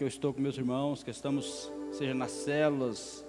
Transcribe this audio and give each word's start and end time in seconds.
que 0.00 0.04
eu 0.04 0.08
estou 0.08 0.32
com 0.32 0.40
meus 0.40 0.56
irmãos, 0.56 1.02
que 1.02 1.10
estamos, 1.10 1.70
seja 1.92 2.14
nas 2.14 2.30
células, 2.30 3.22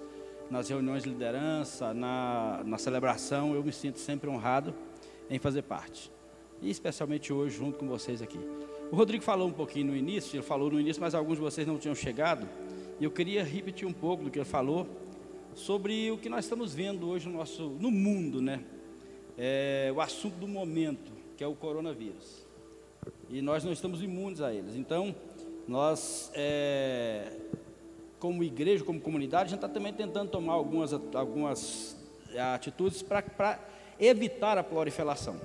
nas 0.50 0.70
reuniões 0.70 1.02
de 1.02 1.10
liderança, 1.10 1.92
na, 1.92 2.62
na 2.64 2.78
celebração, 2.78 3.54
eu 3.54 3.62
me 3.62 3.70
sinto 3.70 3.98
sempre 3.98 4.30
honrado 4.30 4.74
em 5.28 5.38
fazer 5.38 5.60
parte. 5.60 6.10
E 6.62 6.70
especialmente 6.70 7.30
hoje, 7.30 7.58
junto 7.58 7.78
com 7.78 7.86
vocês 7.86 8.22
aqui. 8.22 8.40
O 8.90 8.96
Rodrigo 8.96 9.22
falou 9.22 9.48
um 9.48 9.52
pouquinho 9.52 9.88
no 9.88 9.94
início, 9.94 10.34
ele 10.34 10.42
falou 10.42 10.70
no 10.70 10.80
início, 10.80 11.02
mas 11.02 11.14
alguns 11.14 11.34
de 11.34 11.42
vocês 11.42 11.66
não 11.66 11.76
tinham 11.76 11.94
chegado. 11.94 12.48
E 12.98 13.04
eu 13.04 13.10
queria 13.10 13.44
repetir 13.44 13.86
um 13.86 13.92
pouco 13.92 14.24
do 14.24 14.30
que 14.30 14.38
ele 14.38 14.46
falou 14.46 14.88
sobre 15.54 16.10
o 16.10 16.16
que 16.16 16.30
nós 16.30 16.46
estamos 16.46 16.72
vendo 16.72 17.06
hoje 17.06 17.28
no, 17.28 17.36
nosso, 17.36 17.68
no 17.68 17.90
mundo, 17.90 18.40
né? 18.40 18.64
É, 19.36 19.92
o 19.94 20.00
assunto 20.00 20.36
do 20.36 20.48
momento, 20.48 21.12
que 21.36 21.44
é 21.44 21.46
o 21.46 21.54
coronavírus. 21.54 22.46
E 23.28 23.42
nós 23.42 23.62
não 23.62 23.72
estamos 23.72 24.02
imunes 24.02 24.40
a 24.40 24.54
eles. 24.54 24.74
Então, 24.74 25.14
nós, 25.66 26.30
é, 26.34 27.32
como 28.18 28.42
igreja, 28.42 28.84
como 28.84 29.00
comunidade, 29.00 29.44
a 29.44 29.48
gente 29.48 29.58
está 29.58 29.68
também 29.68 29.92
tentando 29.92 30.30
tomar 30.30 30.54
algumas, 30.54 30.92
algumas 31.14 31.96
atitudes 32.54 33.02
para 33.02 33.58
evitar 33.98 34.58
a 34.58 34.62
proliferação. 34.62 35.36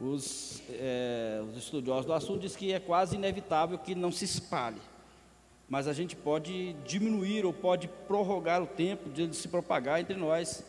Os, 0.00 0.62
é, 0.70 1.42
os 1.48 1.56
estudiosos 1.56 2.04
do 2.04 2.12
assunto 2.12 2.40
dizem 2.40 2.58
que 2.58 2.72
é 2.72 2.78
quase 2.78 3.16
inevitável 3.16 3.78
que 3.78 3.94
não 3.94 4.12
se 4.12 4.24
espalhe. 4.24 4.80
Mas 5.68 5.88
a 5.88 5.92
gente 5.92 6.14
pode 6.14 6.74
diminuir 6.84 7.44
ou 7.44 7.52
pode 7.52 7.88
prorrogar 8.06 8.62
o 8.62 8.66
tempo 8.66 9.08
de 9.08 9.22
ele 9.22 9.34
se 9.34 9.48
propagar 9.48 10.00
entre 10.00 10.14
nós. 10.14 10.62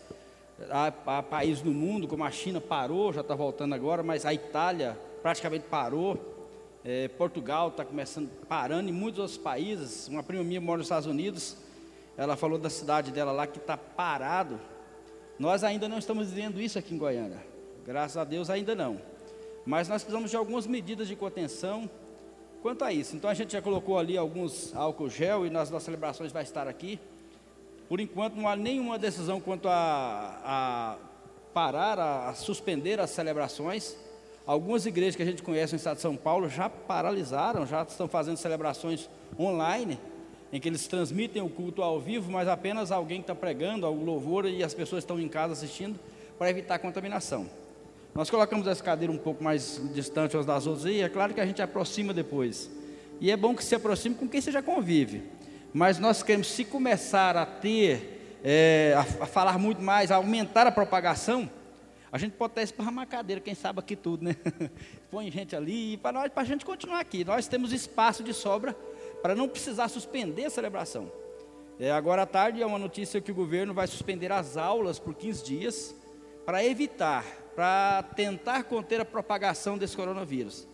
Há, 0.70 0.92
há 1.06 1.22
países 1.22 1.62
no 1.62 1.72
mundo, 1.72 2.08
como 2.08 2.24
a 2.24 2.32
China 2.32 2.60
parou, 2.60 3.14
já 3.14 3.22
está 3.22 3.36
voltando 3.36 3.76
agora, 3.76 4.02
mas 4.02 4.26
a 4.26 4.34
Itália 4.34 4.98
praticamente 5.22 5.66
parou. 5.70 6.37
É, 6.84 7.08
Portugal 7.10 7.70
está 7.70 7.84
começando, 7.84 8.30
parando, 8.48 8.90
e 8.90 8.92
muitos 8.92 9.20
outros 9.20 9.38
países. 9.38 10.08
Uma 10.08 10.24
prima 10.24 10.44
minha 10.44 10.62
mora 10.62 10.78
nos 10.78 10.88
Estados 10.88 11.08
Unidos, 11.08 11.58
ela 12.16 12.36
falou 12.36 12.58
da 12.58 12.70
cidade 12.70 13.12
dela 13.12 13.32
lá 13.32 13.46
que 13.46 13.58
está 13.58 13.78
parado. 13.78 14.60
Nós 15.38 15.64
ainda 15.64 15.88
não 15.88 15.98
estamos 15.98 16.32
vivendo 16.32 16.60
isso 16.60 16.80
aqui 16.80 16.96
em 16.96 16.98
Goiânia. 16.98 17.46
Graças 17.86 18.18
a 18.18 18.24
Deus 18.24 18.50
ainda 18.50 18.74
não. 18.74 19.00
Mas 19.66 19.88
nós 19.88 20.02
precisamos 20.02 20.32
de 20.32 20.38
algumas 20.38 20.66
medidas 20.66 21.08
de 21.08 21.16
contenção 21.16 21.90
quanto 22.62 22.84
a 22.84 22.92
isso. 22.92 23.16
Então 23.16 23.30
a 23.30 23.34
gente 23.34 23.54
já 23.54 23.62
colocou 23.62 24.00
ali 24.00 24.18
alguns 24.18 24.76
álcool 24.76 25.10
gel 25.10 25.46
e 25.46 25.50
nas 25.50 25.70
nossas 25.70 25.86
celebrações 25.86 26.32
vai 26.32 26.44
estar 26.44 26.68
aqui. 26.68 27.00
Por 27.88 28.00
enquanto 28.00 28.36
não 28.36 28.48
há 28.48 28.56
nenhuma 28.56 28.98
decisão 29.00 29.40
quanto 29.40 29.70
a, 29.70 30.42
a 30.44 30.98
parar, 31.54 31.98
a, 32.00 32.30
a, 32.30 32.34
suspender 32.34 33.00
as 33.00 33.10
celebrações. 33.10 33.96
Algumas 34.48 34.86
igrejas 34.86 35.18
que 35.18 35.22
a 35.22 35.26
gente 35.26 35.44
conhece 35.44 35.74
no 35.74 35.78
estado 35.78 35.98
de 35.98 36.02
São 36.02 36.16
Paulo 36.16 36.48
já 36.48 36.70
paralisaram, 36.70 37.68
já 37.68 37.84
estão 37.84 38.08
fazendo 38.08 38.38
celebrações 38.38 39.10
online, 39.38 40.00
em 40.54 40.60
que 40.62 40.70
eles 40.70 40.88
transmitem 40.88 41.42
o 41.42 41.50
culto 41.50 41.82
ao 41.84 42.00
vivo, 42.00 42.32
mas 42.32 42.48
apenas 42.48 42.90
alguém 42.90 43.20
está 43.20 43.36
pregando, 43.36 43.86
o 43.86 44.04
louvor 44.06 44.46
e 44.46 44.64
as 44.64 44.74
pessoas 44.74 45.04
estão 45.04 45.20
em 45.20 45.28
casa 45.28 45.52
assistindo, 45.52 46.00
para 46.40 46.50
evitar 46.50 46.76
a 46.76 46.80
contaminação. 46.80 47.46
Nós 48.16 48.30
colocamos 48.30 48.66
essa 48.68 48.82
cadeira 48.82 49.12
um 49.12 49.18
pouco 49.18 49.44
mais 49.44 49.82
distante 49.94 50.38
umas 50.38 50.46
das 50.46 50.66
outras 50.66 50.86
e 50.86 51.02
é 51.02 51.10
claro 51.10 51.34
que 51.34 51.42
a 51.42 51.46
gente 51.46 51.62
aproxima 51.62 52.14
depois. 52.14 52.70
E 53.20 53.30
é 53.30 53.36
bom 53.36 53.54
que 53.54 53.64
se 53.64 53.76
aproxime 53.76 54.16
com 54.16 54.30
quem 54.30 54.40
você 54.40 54.50
já 54.50 54.62
convive. 54.62 55.24
Mas 55.74 56.00
nós 56.00 56.24
queremos, 56.24 56.48
se 56.48 56.64
começar 56.64 57.36
a 57.36 57.46
ter, 57.46 58.40
é, 58.44 58.94
a, 58.96 59.24
a, 59.24 59.26
falar 59.26 59.60
muito 59.60 59.82
mais, 59.82 60.10
a 60.10 60.16
aumentar 60.16 60.66
a 60.66 60.72
propagação, 60.72 61.50
a 62.12 62.18
gente 62.18 62.34
pode 62.34 62.54
até 62.54 62.64
esparramar 62.64 63.04
a 63.04 63.08
cadeira, 63.08 63.42
quem 63.42 63.54
sabe 63.54 63.80
aqui 63.80 63.96
tudo, 63.96 64.24
né? 64.24 64.36
Põe 65.12 65.30
gente 65.32 65.56
ali, 65.56 65.98
para 65.98 66.20
nós, 66.20 66.32
para 66.32 66.44
a 66.44 66.46
gente 66.46 66.66
continuar 66.66 67.00
aqui. 67.00 67.26
Nós 67.26 67.48
temos 67.48 67.72
espaço 67.74 68.24
de 68.24 68.34
sobra 68.34 68.74
para 69.22 69.36
não 69.36 69.48
precisar 69.48 69.88
suspender 69.90 70.46
a 70.46 70.50
celebração. 70.50 71.12
É, 71.80 71.92
agora 71.92 72.24
à 72.24 72.26
tarde 72.26 72.62
é 72.62 72.66
uma 72.66 72.80
notícia 72.80 73.22
que 73.22 73.32
o 73.32 73.36
governo 73.36 73.74
vai 73.74 73.88
suspender 73.88 74.32
as 74.32 74.58
aulas 74.58 74.98
por 74.98 75.14
15 75.14 75.44
dias 75.44 75.96
para 76.46 76.64
evitar 76.64 77.24
para 77.58 78.04
tentar 78.16 78.66
conter 78.66 79.02
a 79.02 79.06
propagação 79.06 79.80
desse 79.80 79.98
coronavírus. 79.98 80.68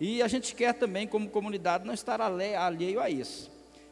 E 0.00 0.20
a 0.20 0.26
gente 0.26 0.56
quer 0.56 0.74
também, 0.74 1.06
como 1.06 1.30
comunidade, 1.30 1.86
não 1.86 1.94
estar 1.94 2.20
alheio 2.20 3.00
a 3.00 3.08
isso. 3.08 3.48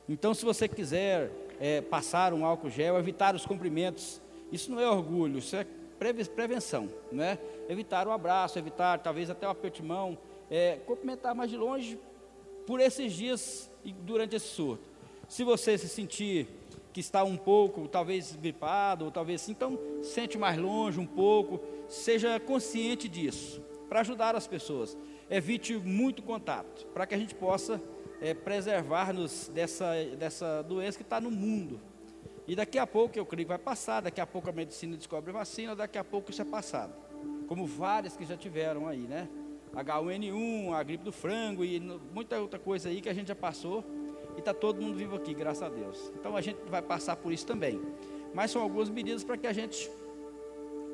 Então, 0.09 0.35
se 0.35 0.45
você 0.45 0.67
quiser 0.67 1.31
é, 1.61 1.81
passar 1.81 2.35
um 2.35 2.45
álcool 2.45 2.69
gel, 2.69 2.99
evitar 2.99 3.37
os 3.37 3.47
cumprimentos, 3.47 4.21
isso 4.51 4.69
não 4.73 4.81
é 4.81 4.91
orgulho, 4.91 5.39
isso 5.39 5.55
é 5.55 5.65
prevenção, 6.35 6.89
né? 7.11 7.39
Evitar 7.69 8.07
o 8.07 8.11
abraço, 8.11 8.59
evitar 8.59 8.99
talvez 8.99 9.31
até 9.31 9.47
o 9.47 9.51
aperto 9.51 9.81
de 9.81 9.89
mão, 9.89 10.19
é, 10.51 10.79
cumprimentar 10.87 11.35
mais 11.35 11.51
de 11.51 11.57
longe 11.57 11.99
por 12.67 12.81
esses 12.81 13.13
dias 13.13 13.71
e 13.85 13.93
durante 13.93 14.37
esse 14.37 14.47
surto. 14.47 14.85
Se 15.29 15.45
você 15.45 15.79
se 15.79 15.89
sentir 15.89 16.49
que 16.93 17.01
está 17.01 17.25
um 17.25 17.37
pouco, 17.37 17.89
talvez 17.89 18.37
gripado, 18.37 19.07
ou 19.07 19.11
talvez 19.11 19.43
assim, 19.43 19.53
então 19.53 19.79
sente 20.03 20.39
mais 20.39 20.57
longe 20.57 21.01
um 21.01 21.07
pouco, 21.07 21.61
seja 21.89 22.39
consciente 22.39 23.09
disso, 23.09 23.61
para 23.89 24.01
ajudar 24.01 24.37
as 24.37 24.47
pessoas. 24.47 24.97
Evite 25.29 25.75
muito 25.77 26.23
contato, 26.23 26.87
para 26.95 27.07
que 27.07 27.15
a 27.15 27.19
gente 27.19 27.35
possa 27.35 27.83
é, 28.21 28.33
preservar-nos 28.33 29.51
dessa, 29.53 29.93
dessa 30.17 30.63
doença 30.63 30.97
que 30.97 31.03
está 31.03 31.21
no 31.21 31.31
mundo. 31.31 31.81
E 32.47 32.55
daqui 32.55 32.79
a 32.79 32.87
pouco, 32.87 33.19
eu 33.19 33.25
creio 33.25 33.47
que 33.47 33.49
vai 33.49 33.59
passar, 33.59 34.01
daqui 34.01 34.21
a 34.21 34.27
pouco 34.27 34.51
a 34.51 34.53
medicina 34.53 34.97
descobre 34.97 35.33
vacina, 35.33 35.75
daqui 35.75 35.97
a 35.97 36.05
pouco 36.05 36.31
isso 36.31 36.43
é 36.43 36.45
passado. 36.45 36.93
Como 37.47 37.67
várias 37.67 38.17
que 38.17 38.25
já 38.25 38.37
tiveram 38.37 38.87
aí, 38.87 39.01
né? 39.01 39.29
H1N1, 39.75 40.73
a 40.73 40.83
gripe 40.83 41.05
do 41.05 41.13
frango 41.13 41.65
e 41.65 41.81
muita 42.13 42.39
outra 42.39 42.59
coisa 42.59 42.89
aí 42.89 43.01
que 43.01 43.09
a 43.09 43.15
gente 43.15 43.29
já 43.29 43.35
passou. 43.35 43.85
E 44.37 44.41
está 44.41 44.53
todo 44.53 44.81
mundo 44.81 44.97
vivo 44.97 45.17
aqui, 45.17 45.33
graças 45.33 45.63
a 45.63 45.69
Deus. 45.69 46.13
Então 46.19 46.37
a 46.37 46.41
gente 46.41 46.59
vai 46.69 46.83
passar 46.83 47.17
por 47.17 47.33
isso 47.33 47.47
também. 47.47 47.81
Mas 48.33 48.51
são 48.51 48.63
algumas 48.63 48.89
medidas 48.91 49.25
para 49.25 49.37
que 49.37 49.47
a 49.47 49.53
gente 49.53 49.91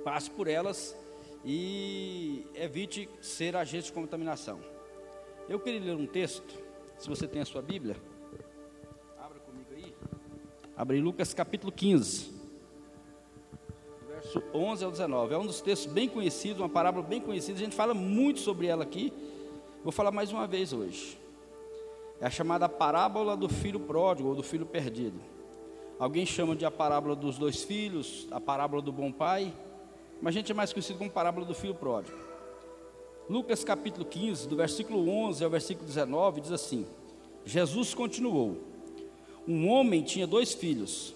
passe 0.04 0.30
por 0.30 0.46
elas 0.46 0.96
e 1.44 2.44
evite 2.54 3.08
ser 3.20 3.56
agente 3.56 3.86
de 3.86 3.92
contaminação. 3.92 4.60
Eu 5.48 5.58
queria 5.58 5.80
ler 5.80 5.96
um 5.96 6.06
texto, 6.06 6.54
se 6.98 7.08
você 7.08 7.26
tem 7.26 7.40
a 7.40 7.44
sua 7.44 7.62
Bíblia. 7.62 7.96
Abre 10.80 10.98
Lucas 10.98 11.34
capítulo 11.34 11.70
15, 11.70 12.30
verso 14.08 14.42
11 14.54 14.82
ao 14.82 14.90
19. 14.90 15.34
É 15.34 15.36
um 15.36 15.44
dos 15.44 15.60
textos 15.60 15.92
bem 15.92 16.08
conhecidos, 16.08 16.58
uma 16.58 16.70
parábola 16.70 17.04
bem 17.04 17.20
conhecida, 17.20 17.58
a 17.58 17.62
gente 17.62 17.76
fala 17.76 17.92
muito 17.92 18.40
sobre 18.40 18.66
ela 18.66 18.82
aqui. 18.82 19.12
Vou 19.84 19.92
falar 19.92 20.10
mais 20.10 20.32
uma 20.32 20.46
vez 20.46 20.72
hoje. 20.72 21.20
É 22.18 22.24
a 22.24 22.30
chamada 22.30 22.66
parábola 22.66 23.36
do 23.36 23.46
filho 23.46 23.78
pródigo 23.78 24.30
ou 24.30 24.34
do 24.34 24.42
filho 24.42 24.64
perdido. 24.64 25.20
Alguém 25.98 26.24
chama 26.24 26.56
de 26.56 26.64
a 26.64 26.70
parábola 26.70 27.14
dos 27.14 27.36
dois 27.36 27.62
filhos, 27.62 28.26
a 28.30 28.40
parábola 28.40 28.80
do 28.80 28.90
bom 28.90 29.12
pai 29.12 29.52
mas 30.22 30.34
a 30.34 30.38
gente 30.38 30.50
é 30.50 30.54
mais 30.54 30.72
conhecido 30.72 30.98
como 30.98 31.10
parábola 31.10 31.44
do 31.44 31.54
filho 31.54 31.74
pródigo. 31.74 32.16
Lucas 33.28 33.62
capítulo 33.62 34.06
15, 34.06 34.48
do 34.48 34.56
versículo 34.56 35.06
11 35.10 35.44
ao 35.44 35.50
versículo 35.50 35.86
19, 35.86 36.40
diz 36.40 36.52
assim: 36.52 36.86
Jesus 37.44 37.92
continuou: 37.92 38.69
Um 39.50 39.68
homem 39.68 40.00
tinha 40.00 40.28
dois 40.28 40.54
filhos. 40.54 41.12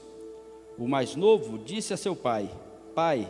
O 0.77 0.89
mais 0.89 1.15
novo 1.15 1.57
disse 1.57 1.95
a 1.95 1.97
seu 1.97 2.17
pai: 2.17 2.51
Pai, 2.93 3.29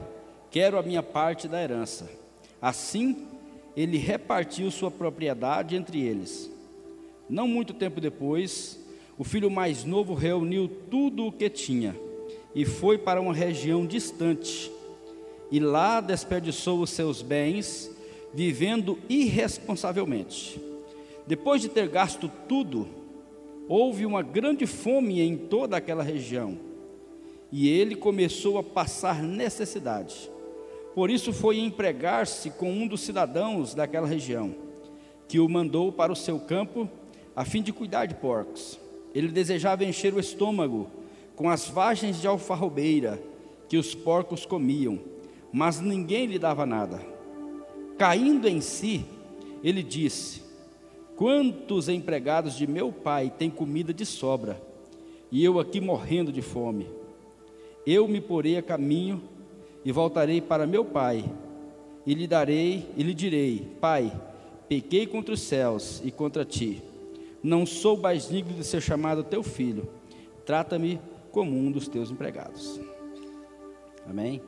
quero 0.50 0.78
a 0.78 0.82
minha 0.82 1.02
parte 1.02 1.46
da 1.46 1.62
herança. 1.62 2.10
Assim, 2.58 3.26
ele 3.76 3.98
repartiu 3.98 4.70
sua 4.70 4.90
propriedade 4.90 5.76
entre 5.76 6.00
eles. 6.00 6.50
Não 7.28 7.46
muito 7.46 7.74
tempo 7.74 8.00
depois, 8.00 8.80
o 9.18 9.24
filho 9.24 9.50
mais 9.50 9.84
novo 9.84 10.14
reuniu 10.14 10.70
tudo 10.90 11.26
o 11.26 11.32
que 11.32 11.50
tinha 11.50 11.94
e 12.54 12.64
foi 12.64 12.96
para 12.96 13.20
uma 13.20 13.34
região 13.34 13.84
distante 13.84 14.72
e 15.50 15.60
lá 15.60 16.00
desperdiçou 16.00 16.80
os 16.80 16.88
seus 16.88 17.20
bens, 17.20 17.90
vivendo 18.32 18.98
irresponsavelmente. 19.06 20.58
Depois 21.26 21.60
de 21.60 21.68
ter 21.68 21.88
gasto 21.88 22.30
tudo, 22.48 23.03
houve 23.68 24.04
uma 24.04 24.22
grande 24.22 24.66
fome 24.66 25.20
em 25.20 25.36
toda 25.36 25.76
aquela 25.76 26.02
região, 26.02 26.58
e 27.50 27.68
ele 27.68 27.94
começou 27.94 28.58
a 28.58 28.62
passar 28.62 29.22
necessidade. 29.22 30.30
Por 30.94 31.10
isso 31.10 31.32
foi 31.32 31.58
empregar-se 31.58 32.50
com 32.50 32.70
um 32.70 32.86
dos 32.86 33.00
cidadãos 33.00 33.74
daquela 33.74 34.06
região, 34.06 34.54
que 35.28 35.40
o 35.40 35.48
mandou 35.48 35.90
para 35.90 36.12
o 36.12 36.16
seu 36.16 36.38
campo 36.38 36.88
a 37.34 37.44
fim 37.44 37.62
de 37.62 37.72
cuidar 37.72 38.06
de 38.06 38.14
porcos. 38.14 38.78
Ele 39.14 39.28
desejava 39.28 39.84
encher 39.84 40.14
o 40.14 40.20
estômago 40.20 40.88
com 41.34 41.48
as 41.48 41.68
vagens 41.68 42.20
de 42.20 42.26
alfarrobeira 42.26 43.20
que 43.68 43.76
os 43.76 43.94
porcos 43.94 44.44
comiam 44.46 45.00
mas 45.56 45.80
ninguém 45.80 46.26
lhe 46.26 46.36
dava 46.36 46.66
nada. 46.66 47.00
Caindo 47.96 48.48
em 48.48 48.60
si, 48.60 49.04
ele 49.62 49.84
disse: 49.84 50.42
Quantos 51.16 51.88
empregados 51.88 52.54
de 52.54 52.66
meu 52.66 52.90
pai 52.90 53.32
têm 53.36 53.48
comida 53.48 53.94
de 53.94 54.04
sobra, 54.04 54.60
e 55.30 55.44
eu 55.44 55.60
aqui 55.60 55.80
morrendo 55.80 56.32
de 56.32 56.42
fome? 56.42 56.88
Eu 57.86 58.08
me 58.08 58.20
porei 58.20 58.56
a 58.56 58.62
caminho 58.62 59.22
e 59.84 59.92
voltarei 59.92 60.40
para 60.40 60.66
meu 60.66 60.84
pai, 60.84 61.24
e 62.04 62.14
lhe 62.14 62.26
darei, 62.26 62.88
e 62.96 63.02
lhe 63.02 63.14
direi: 63.14 63.76
Pai, 63.80 64.12
pequei 64.68 65.06
contra 65.06 65.34
os 65.34 65.40
céus 65.40 66.02
e 66.04 66.10
contra 66.10 66.44
ti. 66.44 66.82
Não 67.42 67.64
sou 67.64 67.96
mais 67.96 68.28
digno 68.28 68.54
de 68.54 68.64
ser 68.64 68.80
chamado 68.80 69.22
teu 69.22 69.42
filho. 69.42 69.88
Trata-me 70.44 70.98
como 71.30 71.56
um 71.56 71.70
dos 71.70 71.86
teus 71.86 72.10
empregados. 72.10 72.80
Amém? 74.08 74.40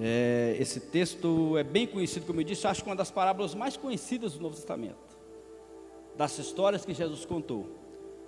É, 0.00 0.56
esse 0.58 0.80
texto 0.80 1.56
é 1.56 1.62
bem 1.62 1.86
conhecido, 1.86 2.26
como 2.26 2.40
eu 2.40 2.44
disse, 2.44 2.66
acho 2.66 2.82
que 2.82 2.88
uma 2.88 2.96
das 2.96 3.10
parábolas 3.10 3.54
mais 3.54 3.76
conhecidas 3.76 4.34
do 4.34 4.42
Novo 4.42 4.56
Testamento, 4.56 5.13
das 6.16 6.38
histórias 6.38 6.84
que 6.84 6.94
Jesus 6.94 7.24
contou. 7.24 7.68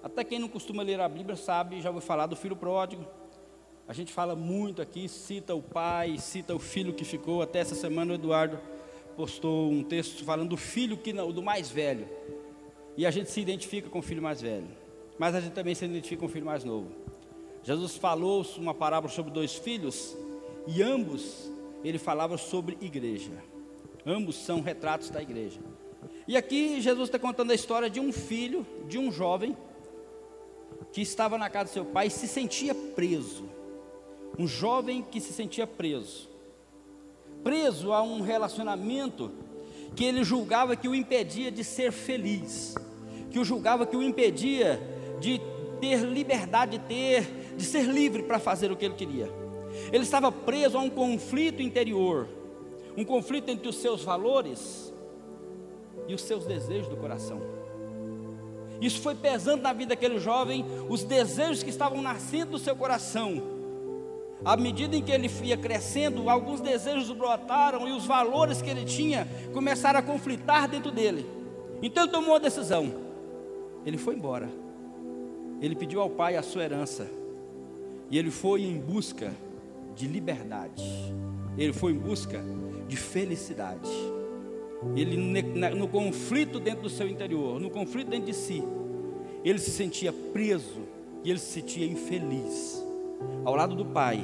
Até 0.03 0.23
quem 0.25 0.39
não 0.39 0.49
costuma 0.49 0.83
ler 0.83 1.01
a 1.01 1.09
Bíblia 1.09 1.37
sabe, 1.37 1.81
já 1.81 1.91
vou 1.91 2.01
falar 2.01 2.27
do 2.27 2.37
filho 2.37 2.57
pródigo. 2.57 3.05
A 3.89 3.93
gente 3.93 4.13
fala 4.13 4.35
muito 4.35 4.83
aqui, 4.83 5.09
cita 5.09 5.55
o 5.55 5.63
pai, 5.63 6.19
cita 6.19 6.55
o 6.55 6.59
filho 6.59 6.93
que 6.93 7.05
ficou. 7.05 7.43
Até 7.43 7.61
essa 7.61 7.75
semana 7.75 8.13
o 8.13 8.15
Eduardo 8.15 8.59
postou 9.17 9.71
um 9.71 9.83
texto 9.83 10.25
falando 10.25 10.51
do 10.51 10.57
filho 10.57 10.97
que 10.97 11.13
não, 11.13 11.33
do 11.33 11.43
mais 11.43 11.71
velho. 11.71 12.09
E 12.97 13.07
a 13.07 13.11
gente 13.11 13.31
se 13.31 13.41
identifica 13.41 13.89
com 13.89 14.01
o 14.01 14.03
filho 14.03 14.23
mais 14.23 14.41
velho. 14.41 14.69
Mas 15.19 15.35
a 15.35 15.41
gente 15.41 15.53
também 15.53 15.75
se 15.75 15.85
identifica 15.85 16.21
com 16.21 16.27
o 16.27 16.29
filho 16.29 16.47
mais 16.47 16.65
novo. 16.65 16.91
Jesus 17.63 17.97
falou 17.97 18.47
uma 18.59 18.75
parábola 18.75 19.13
sobre 19.13 19.33
dois 19.33 19.55
filhos 19.55 20.17
e 20.67 20.83
ambos 20.83 21.51
ele 21.83 21.99
falava 21.99 22.37
sobre 22.37 22.77
igreja. 22.81 23.33
Ambos 24.05 24.37
são 24.37 24.61
retratos 24.61 25.11
da 25.11 25.21
igreja. 25.21 25.61
E 26.29 26.37
aqui 26.37 26.81
Jesus 26.81 27.09
está 27.09 27.19
contando 27.19 27.53
a 27.53 27.55
história 27.55 27.89
de 27.89 28.01
um 28.01 28.13
filho, 28.13 28.67
de 28.89 28.99
um 28.99 29.13
jovem, 29.13 29.57
que 30.93 31.01
estava 31.01 31.39
na 31.39 31.49
casa 31.49 31.71
do 31.71 31.73
seu 31.73 31.85
pai 31.85 32.09
e 32.09 32.11
se 32.11 32.27
sentia 32.27 32.75
preso. 32.75 33.45
Um 34.37 34.47
jovem 34.47 35.03
que 35.03 35.21
se 35.21 35.33
sentia 35.33 35.67
preso. 35.67 36.29
Preso 37.45 37.93
a 37.93 38.03
um 38.03 38.23
relacionamento 38.23 39.31
que 39.95 40.05
ele 40.05 40.25
julgava 40.25 40.75
que 40.75 40.89
o 40.89 40.95
impedia 40.95 41.51
de 41.51 41.63
ser 41.63 41.93
feliz, 41.93 42.75
que 43.31 43.39
o 43.39 43.45
julgava 43.45 43.87
que 43.87 43.97
o 43.97 44.03
impedia 44.03 44.81
de 45.21 45.41
ter 45.81 46.01
liberdade, 46.01 46.79
de 46.79 46.85
ter, 46.85 47.55
de 47.57 47.65
ser 47.65 47.85
livre 47.85 48.25
para 48.25 48.41
fazer 48.41 48.73
o 48.73 48.77
que 48.77 48.85
ele 48.85 48.95
queria. 48.95 49.31
Ele 49.93 50.03
estava 50.03 50.33
preso 50.33 50.77
a 50.77 50.81
um 50.81 50.91
conflito 50.91 51.63
interior, 51.63 52.29
um 52.97 53.05
conflito 53.05 53.49
entre 53.49 53.69
os 53.69 53.77
seus 53.77 54.03
valores 54.03 54.93
e 56.09 56.15
os 56.15 56.23
seus 56.23 56.45
desejos 56.45 56.89
do 56.89 56.97
coração. 56.97 57.41
Isso 58.81 59.01
foi 59.01 59.15
pesando 59.15 59.63
na 59.63 59.73
vida 59.73 59.91
daquele 59.91 60.19
jovem, 60.19 60.65
os 60.89 61.03
desejos 61.03 61.63
que 61.63 61.71
estavam 61.71 62.03
nascendo 62.03 62.53
do 62.53 62.59
seu 62.59 62.77
coração. 62.77 63.43
À 64.45 64.57
medida 64.57 64.95
em 64.95 65.03
que 65.03 65.11
ele 65.11 65.31
ia 65.43 65.57
crescendo, 65.57 66.29
alguns 66.29 66.61
desejos 66.61 67.11
brotaram 67.11 67.89
e 67.89 67.93
os 67.93 68.05
valores 68.05 68.61
que 68.61 68.69
ele 68.69 68.85
tinha 68.85 69.27
começaram 69.53 69.99
a 69.99 70.03
conflitar 70.03 70.69
dentro 70.69 70.91
dele. 70.91 71.27
Então 71.83 72.05
ele 72.05 72.13
tomou 72.13 72.31
uma 72.31 72.41
decisão. 72.41 72.93
Ele 73.85 73.97
foi 73.97 74.15
embora. 74.15 74.49
Ele 75.61 75.75
pediu 75.75 76.01
ao 76.01 76.11
pai 76.11 76.37
a 76.37 76.43
sua 76.43 76.65
herança. 76.65 77.11
E 78.11 78.19
ele 78.19 78.31
foi 78.31 78.63
em 78.63 78.79
busca 78.79 79.33
de 79.95 80.07
liberdade. 80.07 80.85
Ele 81.57 81.73
foi 81.73 81.93
em 81.93 81.99
busca 81.99 82.45
de 82.87 82.97
felicidade. 82.97 83.91
Ele 84.95 85.17
no 85.75 85.89
conflito 85.89 86.61
dentro 86.61 86.83
do 86.83 86.91
seu 86.91 87.09
interior, 87.09 87.61
no 87.61 87.71
conflito 87.71 88.09
dentro 88.09 88.27
de 88.27 88.35
si, 88.35 88.63
ele 89.45 89.59
se 89.59 89.71
sentia 89.71 90.13
preso 90.13 90.83
e 91.25 91.31
ele 91.31 91.39
se 91.39 91.53
sentia 91.53 91.87
infeliz 91.87 92.85
ao 93.45 93.55
lado 93.55 93.75
do 93.75 93.85
pai, 93.85 94.23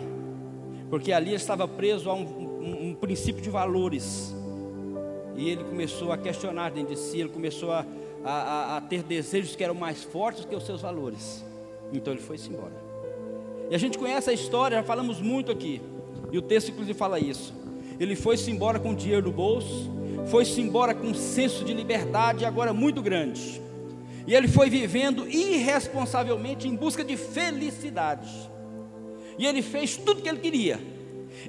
porque 0.90 1.12
ali 1.12 1.34
estava 1.34 1.66
preso 1.66 2.10
a 2.10 2.14
um, 2.14 2.22
um, 2.22 2.88
um 2.88 2.94
princípio 2.94 3.42
de 3.42 3.50
valores. 3.50 4.34
E 5.36 5.48
ele 5.48 5.64
começou 5.64 6.12
a 6.12 6.18
questionar 6.18 6.70
dentro 6.70 6.94
de 6.94 7.00
si, 7.00 7.20
ele 7.20 7.30
começou 7.30 7.72
a, 7.72 7.86
a, 8.24 8.76
a 8.76 8.80
ter 8.80 9.02
desejos 9.02 9.56
que 9.56 9.64
eram 9.64 9.74
mais 9.74 10.04
fortes 10.04 10.44
que 10.44 10.54
os 10.54 10.64
seus 10.64 10.80
valores. 10.80 11.44
Então 11.92 12.12
ele 12.12 12.22
foi-se 12.22 12.50
embora. 12.50 12.74
E 13.70 13.74
a 13.74 13.78
gente 13.78 13.98
conhece 13.98 14.28
a 14.28 14.32
história, 14.32 14.76
já 14.76 14.82
falamos 14.82 15.20
muito 15.20 15.50
aqui. 15.50 15.80
E 16.30 16.38
o 16.38 16.42
texto 16.42 16.70
inclusive 16.70 16.96
fala 16.96 17.18
isso. 17.18 17.54
Ele 17.98 18.16
foi-se 18.16 18.50
embora 18.50 18.78
com 18.78 18.94
dinheiro 18.94 19.26
no 19.26 19.32
bolso, 19.32 19.90
foi-se 20.26 20.60
embora 20.60 20.94
com 20.94 21.08
um 21.08 21.14
senso 21.14 21.64
de 21.64 21.72
liberdade 21.72 22.44
agora 22.44 22.72
muito 22.72 23.02
grande. 23.02 23.60
E 24.26 24.34
ele 24.34 24.48
foi 24.48 24.70
vivendo 24.70 25.28
irresponsavelmente 25.28 26.68
em 26.68 26.76
busca 26.76 27.04
de 27.04 27.16
felicidade. 27.16 28.30
E 29.38 29.46
ele 29.46 29.62
fez 29.62 29.96
tudo 29.96 30.18
o 30.18 30.22
que 30.22 30.28
ele 30.28 30.38
queria. 30.38 30.80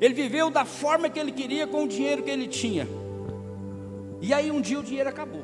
Ele 0.01 0.13
viveu 0.13 0.49
da 0.49 0.65
forma 0.65 1.09
que 1.09 1.19
ele 1.19 1.31
queria 1.31 1.67
com 1.67 1.83
o 1.83 1.87
dinheiro 1.87 2.23
que 2.23 2.31
ele 2.31 2.47
tinha. 2.47 2.87
E 4.21 4.33
aí 4.33 4.49
um 4.49 4.61
dia 4.61 4.79
o 4.79 4.83
dinheiro 4.83 5.09
acabou. 5.09 5.43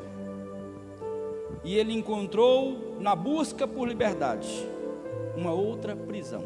E 1.64 1.76
ele 1.76 1.94
encontrou 1.94 2.98
na 3.00 3.16
busca 3.16 3.68
por 3.68 3.88
liberdade 3.88 4.48
uma 5.36 5.52
outra 5.52 5.96
prisão. 5.96 6.44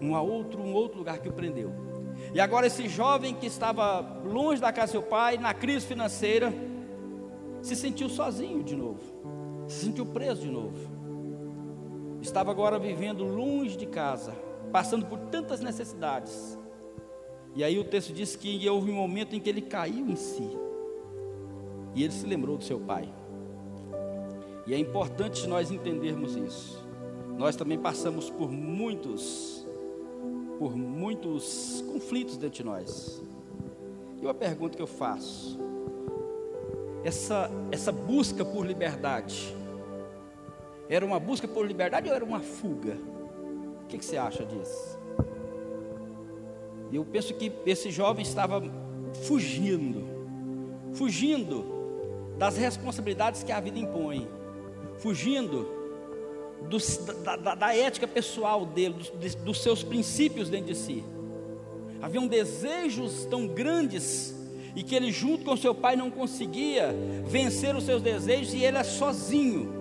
Uma 0.00 0.20
outro, 0.22 0.62
um 0.62 0.72
outro 0.72 0.98
lugar 0.98 1.18
que 1.18 1.28
o 1.28 1.32
prendeu. 1.32 1.89
E 2.32 2.40
agora 2.40 2.66
esse 2.66 2.88
jovem 2.88 3.34
que 3.34 3.46
estava 3.46 4.00
longe 4.24 4.60
da 4.60 4.72
casa 4.72 4.88
do 4.88 4.92
seu 4.92 5.02
pai, 5.02 5.36
na 5.36 5.52
crise 5.52 5.86
financeira, 5.86 6.52
se 7.62 7.74
sentiu 7.74 8.08
sozinho 8.08 8.62
de 8.62 8.76
novo. 8.76 9.00
Se 9.68 9.84
sentiu 9.84 10.06
preso 10.06 10.42
de 10.42 10.50
novo. 10.50 10.78
Estava 12.20 12.50
agora 12.50 12.78
vivendo 12.78 13.24
longe 13.24 13.76
de 13.76 13.86
casa, 13.86 14.32
passando 14.70 15.06
por 15.06 15.18
tantas 15.18 15.60
necessidades. 15.60 16.58
E 17.54 17.64
aí 17.64 17.78
o 17.78 17.84
texto 17.84 18.12
diz 18.12 18.36
que 18.36 18.68
houve 18.68 18.90
um 18.90 18.94
momento 18.94 19.34
em 19.34 19.40
que 19.40 19.48
ele 19.48 19.62
caiu 19.62 20.08
em 20.08 20.16
si. 20.16 20.48
E 21.94 22.04
ele 22.04 22.12
se 22.12 22.26
lembrou 22.26 22.56
do 22.56 22.64
seu 22.64 22.78
pai. 22.78 23.08
E 24.66 24.74
é 24.74 24.78
importante 24.78 25.48
nós 25.48 25.70
entendermos 25.70 26.36
isso. 26.36 26.86
Nós 27.36 27.56
também 27.56 27.78
passamos 27.78 28.30
por 28.30 28.50
muitos 28.50 29.59
por 30.60 30.76
muitos 30.76 31.82
conflitos 31.90 32.36
dentro 32.36 32.58
de 32.58 32.64
nós. 32.64 33.20
E 34.22 34.24
uma 34.24 34.34
pergunta 34.34 34.76
que 34.76 34.82
eu 34.82 34.86
faço: 34.86 35.58
essa 37.02 37.50
essa 37.72 37.90
busca 37.90 38.44
por 38.44 38.64
liberdade 38.64 39.56
era 40.88 41.04
uma 41.04 41.18
busca 41.18 41.48
por 41.48 41.66
liberdade 41.66 42.08
ou 42.08 42.14
era 42.14 42.24
uma 42.24 42.40
fuga? 42.40 42.96
que, 43.90 43.98
que 43.98 44.04
você 44.04 44.16
acha 44.16 44.44
disso? 44.44 44.98
Eu 46.92 47.04
penso 47.04 47.34
que 47.34 47.52
esse 47.66 47.90
jovem 47.90 48.22
estava 48.22 48.62
fugindo, 49.24 50.04
fugindo 50.92 51.64
das 52.38 52.56
responsabilidades 52.56 53.42
que 53.42 53.52
a 53.52 53.60
vida 53.60 53.78
impõe, 53.78 54.28
fugindo 54.98 55.68
dos, 56.68 56.98
da, 57.24 57.36
da, 57.36 57.54
da, 57.54 57.76
ética 57.76 58.06
pessoal 58.06 58.66
dele, 58.66 58.94
dos, 58.94 59.34
dos 59.34 59.62
seus 59.62 59.82
princípios 59.82 60.48
dentro 60.48 60.66
de 60.66 60.74
si. 60.74 61.04
Haviam 62.00 62.26
desejos 62.26 63.24
tão 63.26 63.46
grandes 63.46 64.34
e 64.74 64.82
que 64.82 64.94
ele, 64.94 65.10
junto 65.10 65.44
com 65.44 65.56
seu 65.56 65.74
pai, 65.74 65.96
não 65.96 66.10
conseguia 66.10 66.94
vencer 67.26 67.74
os 67.74 67.84
seus 67.84 68.02
desejos 68.02 68.54
e 68.54 68.58
ele 68.58 68.66
era 68.66 68.84
sozinho. 68.84 69.80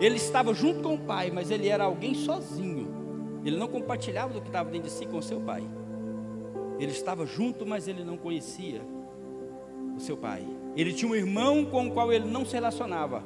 Ele 0.00 0.16
estava 0.16 0.54
junto 0.54 0.82
com 0.82 0.94
o 0.94 0.98
pai, 0.98 1.30
mas 1.30 1.50
ele 1.50 1.68
era 1.68 1.84
alguém 1.84 2.14
sozinho. 2.14 2.88
Ele 3.44 3.56
não 3.56 3.68
compartilhava 3.68 4.32
do 4.32 4.40
que 4.40 4.48
estava 4.48 4.70
dentro 4.70 4.88
de 4.88 4.94
si 4.94 5.06
com 5.06 5.20
seu 5.22 5.40
pai. 5.40 5.64
Ele 6.78 6.92
estava 6.92 7.26
junto, 7.26 7.66
mas 7.66 7.88
ele 7.88 8.04
não 8.04 8.16
conhecia 8.16 8.80
o 9.96 10.00
seu 10.00 10.16
pai. 10.16 10.46
Ele 10.76 10.92
tinha 10.92 11.10
um 11.10 11.14
irmão 11.14 11.64
com 11.64 11.88
o 11.88 11.90
qual 11.90 12.12
ele 12.12 12.26
não 12.26 12.44
se 12.44 12.54
relacionava, 12.54 13.22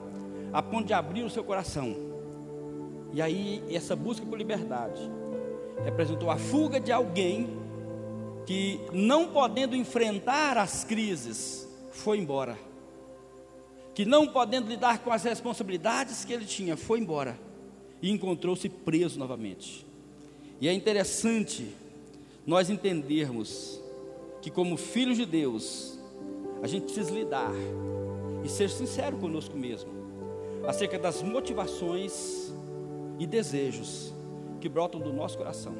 a 0.52 0.62
ponto 0.62 0.86
de 0.86 0.92
abrir 0.92 1.22
o 1.22 1.30
seu 1.30 1.44
coração. 1.44 1.94
E 3.14 3.22
aí, 3.22 3.62
essa 3.70 3.94
busca 3.94 4.26
por 4.26 4.36
liberdade 4.36 5.00
representou 5.84 6.30
a 6.30 6.36
fuga 6.36 6.80
de 6.80 6.90
alguém 6.90 7.48
que, 8.44 8.80
não 8.92 9.28
podendo 9.28 9.76
enfrentar 9.76 10.58
as 10.58 10.82
crises, 10.82 11.68
foi 11.92 12.18
embora. 12.18 12.58
Que 13.94 14.04
não 14.04 14.26
podendo 14.26 14.68
lidar 14.68 14.98
com 14.98 15.12
as 15.12 15.22
responsabilidades 15.22 16.24
que 16.24 16.32
ele 16.32 16.44
tinha, 16.44 16.76
foi 16.76 16.98
embora. 16.98 17.38
E 18.02 18.10
encontrou-se 18.10 18.68
preso 18.68 19.16
novamente. 19.16 19.86
E 20.60 20.66
é 20.66 20.72
interessante 20.72 21.72
nós 22.44 22.68
entendermos 22.68 23.80
que, 24.42 24.50
como 24.50 24.76
filhos 24.76 25.16
de 25.16 25.24
Deus, 25.24 25.96
a 26.60 26.66
gente 26.66 26.86
precisa 26.86 27.12
lidar 27.12 27.52
e 28.42 28.48
ser 28.48 28.68
sincero 28.68 29.16
conosco 29.18 29.56
mesmo 29.56 30.02
acerca 30.66 30.98
das 30.98 31.22
motivações 31.22 32.52
e 33.18 33.26
desejos 33.26 34.14
que 34.60 34.68
brotam 34.68 35.00
do 35.00 35.12
nosso 35.12 35.36
coração. 35.36 35.74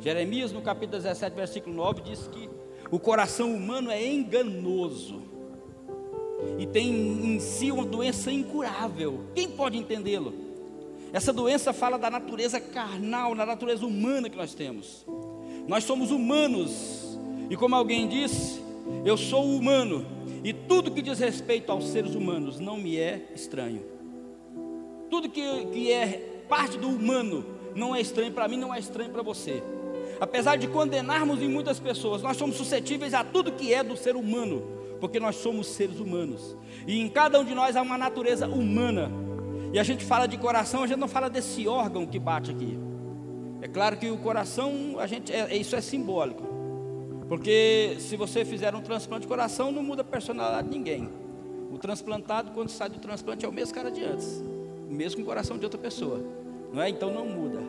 Jeremias, 0.00 0.52
no 0.52 0.60
capítulo 0.60 1.00
17, 1.00 1.34
versículo 1.34 1.74
9, 1.74 2.02
diz 2.02 2.26
que 2.28 2.50
o 2.90 2.98
coração 2.98 3.54
humano 3.54 3.90
é 3.90 4.06
enganoso 4.06 5.22
e 6.58 6.66
tem 6.66 6.90
em 6.90 7.40
si 7.40 7.70
uma 7.70 7.84
doença 7.84 8.30
incurável. 8.30 9.20
Quem 9.34 9.48
pode 9.48 9.78
entendê-lo? 9.78 10.34
Essa 11.12 11.32
doença 11.32 11.72
fala 11.72 11.96
da 11.96 12.10
natureza 12.10 12.60
carnal, 12.60 13.34
da 13.34 13.46
natureza 13.46 13.86
humana 13.86 14.28
que 14.28 14.36
nós 14.36 14.52
temos. 14.52 15.06
Nós 15.66 15.84
somos 15.84 16.10
humanos, 16.10 17.18
e 17.48 17.56
como 17.56 17.74
alguém 17.74 18.08
disse, 18.08 18.60
eu 19.04 19.16
sou 19.16 19.44
humano, 19.44 20.04
e 20.42 20.52
tudo 20.52 20.90
que 20.90 21.00
diz 21.00 21.18
respeito 21.18 21.72
aos 21.72 21.88
seres 21.88 22.14
humanos 22.14 22.60
não 22.60 22.76
me 22.76 22.98
é 22.98 23.30
estranho. 23.34 23.82
tudo 25.08 25.30
que, 25.30 25.66
que 25.66 25.92
é 25.92 26.33
parte 26.48 26.78
do 26.78 26.88
humano 26.88 27.44
não 27.74 27.94
é 27.94 28.00
estranho 28.00 28.32
para 28.32 28.48
mim, 28.48 28.56
não 28.56 28.74
é 28.74 28.78
estranho 28.78 29.10
para 29.10 29.22
você. 29.22 29.62
Apesar 30.20 30.56
de 30.56 30.68
condenarmos 30.68 31.42
em 31.42 31.48
muitas 31.48 31.80
pessoas, 31.80 32.22
nós 32.22 32.36
somos 32.36 32.56
suscetíveis 32.56 33.14
a 33.14 33.24
tudo 33.24 33.52
que 33.52 33.74
é 33.74 33.82
do 33.82 33.96
ser 33.96 34.16
humano, 34.16 34.62
porque 35.00 35.18
nós 35.18 35.36
somos 35.36 35.66
seres 35.66 35.98
humanos. 35.98 36.56
E 36.86 37.00
em 37.00 37.08
cada 37.08 37.40
um 37.40 37.44
de 37.44 37.54
nós 37.54 37.76
há 37.76 37.82
uma 37.82 37.98
natureza 37.98 38.46
humana. 38.46 39.10
E 39.72 39.78
a 39.78 39.82
gente 39.82 40.04
fala 40.04 40.26
de 40.26 40.38
coração, 40.38 40.84
a 40.84 40.86
gente 40.86 40.98
não 40.98 41.08
fala 41.08 41.28
desse 41.28 41.66
órgão 41.66 42.06
que 42.06 42.18
bate 42.18 42.50
aqui. 42.50 42.78
É 43.60 43.66
claro 43.66 43.96
que 43.96 44.08
o 44.10 44.18
coração, 44.18 44.96
a 44.98 45.06
gente, 45.06 45.32
é, 45.32 45.56
isso 45.56 45.74
é 45.74 45.80
simbólico. 45.80 46.54
Porque 47.28 47.96
se 47.98 48.16
você 48.16 48.44
fizer 48.44 48.74
um 48.74 48.80
transplante 48.80 49.22
de 49.22 49.28
coração, 49.28 49.72
não 49.72 49.82
muda 49.82 50.02
a 50.02 50.04
personalidade 50.04 50.68
de 50.68 50.78
ninguém. 50.78 51.08
O 51.72 51.78
transplantado, 51.78 52.52
quando 52.52 52.68
sai 52.68 52.88
do 52.88 53.00
transplante, 53.00 53.44
é 53.44 53.48
o 53.48 53.52
mesmo 53.52 53.74
cara 53.74 53.90
de 53.90 54.04
antes, 54.04 54.44
mesmo 54.94 55.18
com 55.18 55.22
o 55.22 55.26
coração 55.26 55.58
de 55.58 55.64
outra 55.64 55.78
pessoa, 55.78 56.20
não 56.72 56.82
é? 56.82 56.88
Então 56.88 57.12
não 57.12 57.26
muda. 57.26 57.60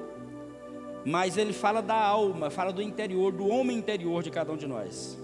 Mas 1.03 1.38
ele 1.38 1.53
fala 1.53 1.82
da 1.82 1.96
alma, 1.96 2.50
fala 2.50 2.72
do 2.72 2.82
interior, 2.82 3.32
do 3.32 3.48
homem 3.48 3.77
interior 3.77 4.24
de 4.24 4.32
cada 4.32 4.51
um 4.51 4.58
de 4.58 4.65
nós. 4.65 5.17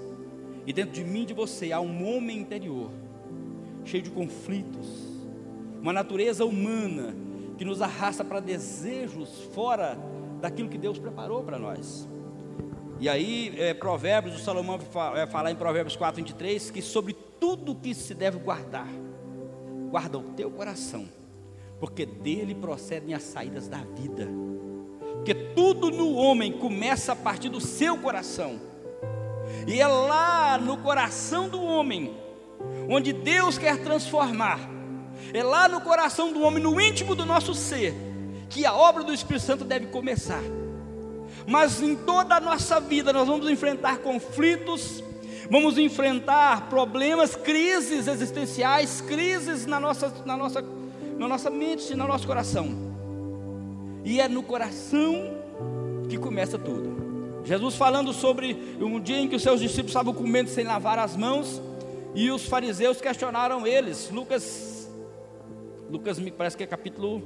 E 0.66 0.74
dentro 0.74 0.92
de 0.92 1.04
mim 1.04 1.26
de 1.26 1.34
você 1.34 1.72
há 1.72 1.80
um 1.80 2.16
homem 2.16 2.38
interior, 2.38 2.92
cheio 3.84 4.04
de 4.04 4.12
conflitos, 4.12 4.88
uma 5.82 5.92
natureza 5.92 6.46
humana 6.46 7.16
que 7.58 7.66
nos 7.66 7.82
arrasta 7.82 8.24
para 8.24 8.40
desejos 8.40 9.44
fora 9.56 9.98
daquilo 10.40 10.70
que 10.70 10.78
Deus 10.78 11.00
preparou 11.00 11.44
para 11.44 11.58
nós. 11.58 12.08
E 13.00 13.10
aí, 13.10 13.56
é, 13.58 13.74
Provérbios, 13.74 14.36
o 14.36 14.40
Salomão 14.40 14.78
vai 14.78 15.26
falar 15.26 15.52
em 15.52 15.56
Provérbios 15.56 15.96
4, 15.96 16.18
23, 16.18 16.70
que 16.70 16.82
sobre 16.84 17.16
tudo 17.40 17.74
que 17.74 17.96
se 17.96 18.14
deve 18.14 18.38
guardar, 18.38 18.88
guarda 19.90 20.20
o 20.20 20.24
teu 20.34 20.52
coração, 20.52 21.06
porque 21.82 22.06
dele 22.06 22.54
procedem 22.54 23.16
as 23.16 23.24
saídas 23.24 23.68
da 23.68 23.80
vida. 23.80 24.30
Porque 25.16 25.34
tudo 25.34 25.90
no 25.90 26.14
homem 26.14 26.52
começa 26.52 27.14
a 27.14 27.16
partir 27.16 27.50
do 27.50 27.60
seu 27.60 27.98
coração. 27.98 28.62
E 29.68 29.82
é 29.82 29.88
lá 29.88 30.60
no 30.60 30.78
coração 30.78 31.50
do 31.50 31.60
homem, 31.60 32.16
onde 32.88 33.12
Deus 33.12 33.58
quer 33.58 33.80
transformar, 33.80 34.60
é 35.34 35.44
lá 35.44 35.68
no 35.68 35.82
coração 35.82 36.32
do 36.32 36.42
homem, 36.42 36.62
no 36.62 36.80
íntimo 36.80 37.16
do 37.16 37.26
nosso 37.26 37.56
ser, 37.56 37.96
que 38.48 38.64
a 38.64 38.76
obra 38.76 39.04
do 39.04 39.12
Espírito 39.14 39.44
Santo 39.44 39.66
deve 39.66 39.88
começar. 39.88 40.42
Mas 41.48 41.82
em 41.82 41.96
toda 41.96 42.36
a 42.36 42.40
nossa 42.40 42.80
vida 42.80 43.12
nós 43.12 43.28
vamos 43.28 43.50
enfrentar 43.50 43.98
conflitos, 43.98 45.04
vamos 45.50 45.80
enfrentar 45.80 46.70
problemas, 46.70 47.36
crises 47.36 48.08
existenciais, 48.08 49.02
crises 49.02 49.66
na 49.66 49.80
nossa, 49.80 50.14
na 50.26 50.38
nossa, 50.38 50.64
na 51.22 51.28
nossa 51.28 51.50
mente, 51.50 51.96
no 51.96 52.08
nosso 52.08 52.26
coração. 52.26 52.70
E 54.04 54.20
é 54.20 54.28
no 54.28 54.42
coração 54.42 55.38
que 56.10 56.18
começa 56.18 56.58
tudo. 56.58 57.44
Jesus 57.44 57.76
falando 57.76 58.12
sobre 58.12 58.76
um 58.80 59.00
dia 59.00 59.20
em 59.20 59.28
que 59.28 59.36
os 59.36 59.42
seus 59.42 59.60
discípulos 59.60 59.92
estavam 59.92 60.14
comendo 60.14 60.50
sem 60.50 60.64
lavar 60.64 60.98
as 61.00 61.16
mãos, 61.16 61.62
e 62.14 62.30
os 62.30 62.46
fariseus 62.46 63.00
questionaram 63.00 63.66
eles. 63.66 64.10
Lucas, 64.12 64.90
Lucas 65.90 66.20
me 66.20 66.32
parece 66.32 66.58
que 66.58 66.64
é 66.64 66.68
capítulo, 66.68 67.22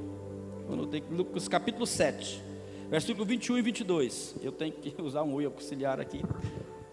Lucas 1.09 1.47
capítulo 1.47 1.87
7. 1.87 2.43
Versículo 2.89 3.25
21 3.25 3.57
e 3.57 3.61
22. 3.61 4.35
Eu 4.43 4.51
tenho 4.51 4.73
que 4.73 4.93
usar 5.01 5.23
um 5.23 5.33
oi 5.33 5.45
auxiliar 5.45 5.99
aqui. 5.99 6.21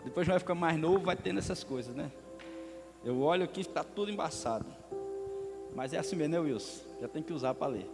Depois 0.04 0.26
vai 0.26 0.38
ficar 0.38 0.54
mais 0.54 0.78
novo, 0.78 1.00
vai 1.00 1.16
tendo 1.16 1.38
essas 1.38 1.62
coisas, 1.62 1.94
né? 1.94 2.10
Eu 3.04 3.20
olho 3.20 3.44
aqui, 3.44 3.60
está 3.60 3.84
tudo 3.84 4.10
embaçado. 4.10 4.66
Mas 5.74 5.92
é 5.92 5.98
assim 5.98 6.16
mesmo, 6.16 6.32
né, 6.32 6.40
Wilson? 6.40 6.91
Já 7.02 7.08
tem 7.08 7.20
que 7.20 7.32
usar 7.32 7.52
para 7.54 7.66
ler. 7.66 7.90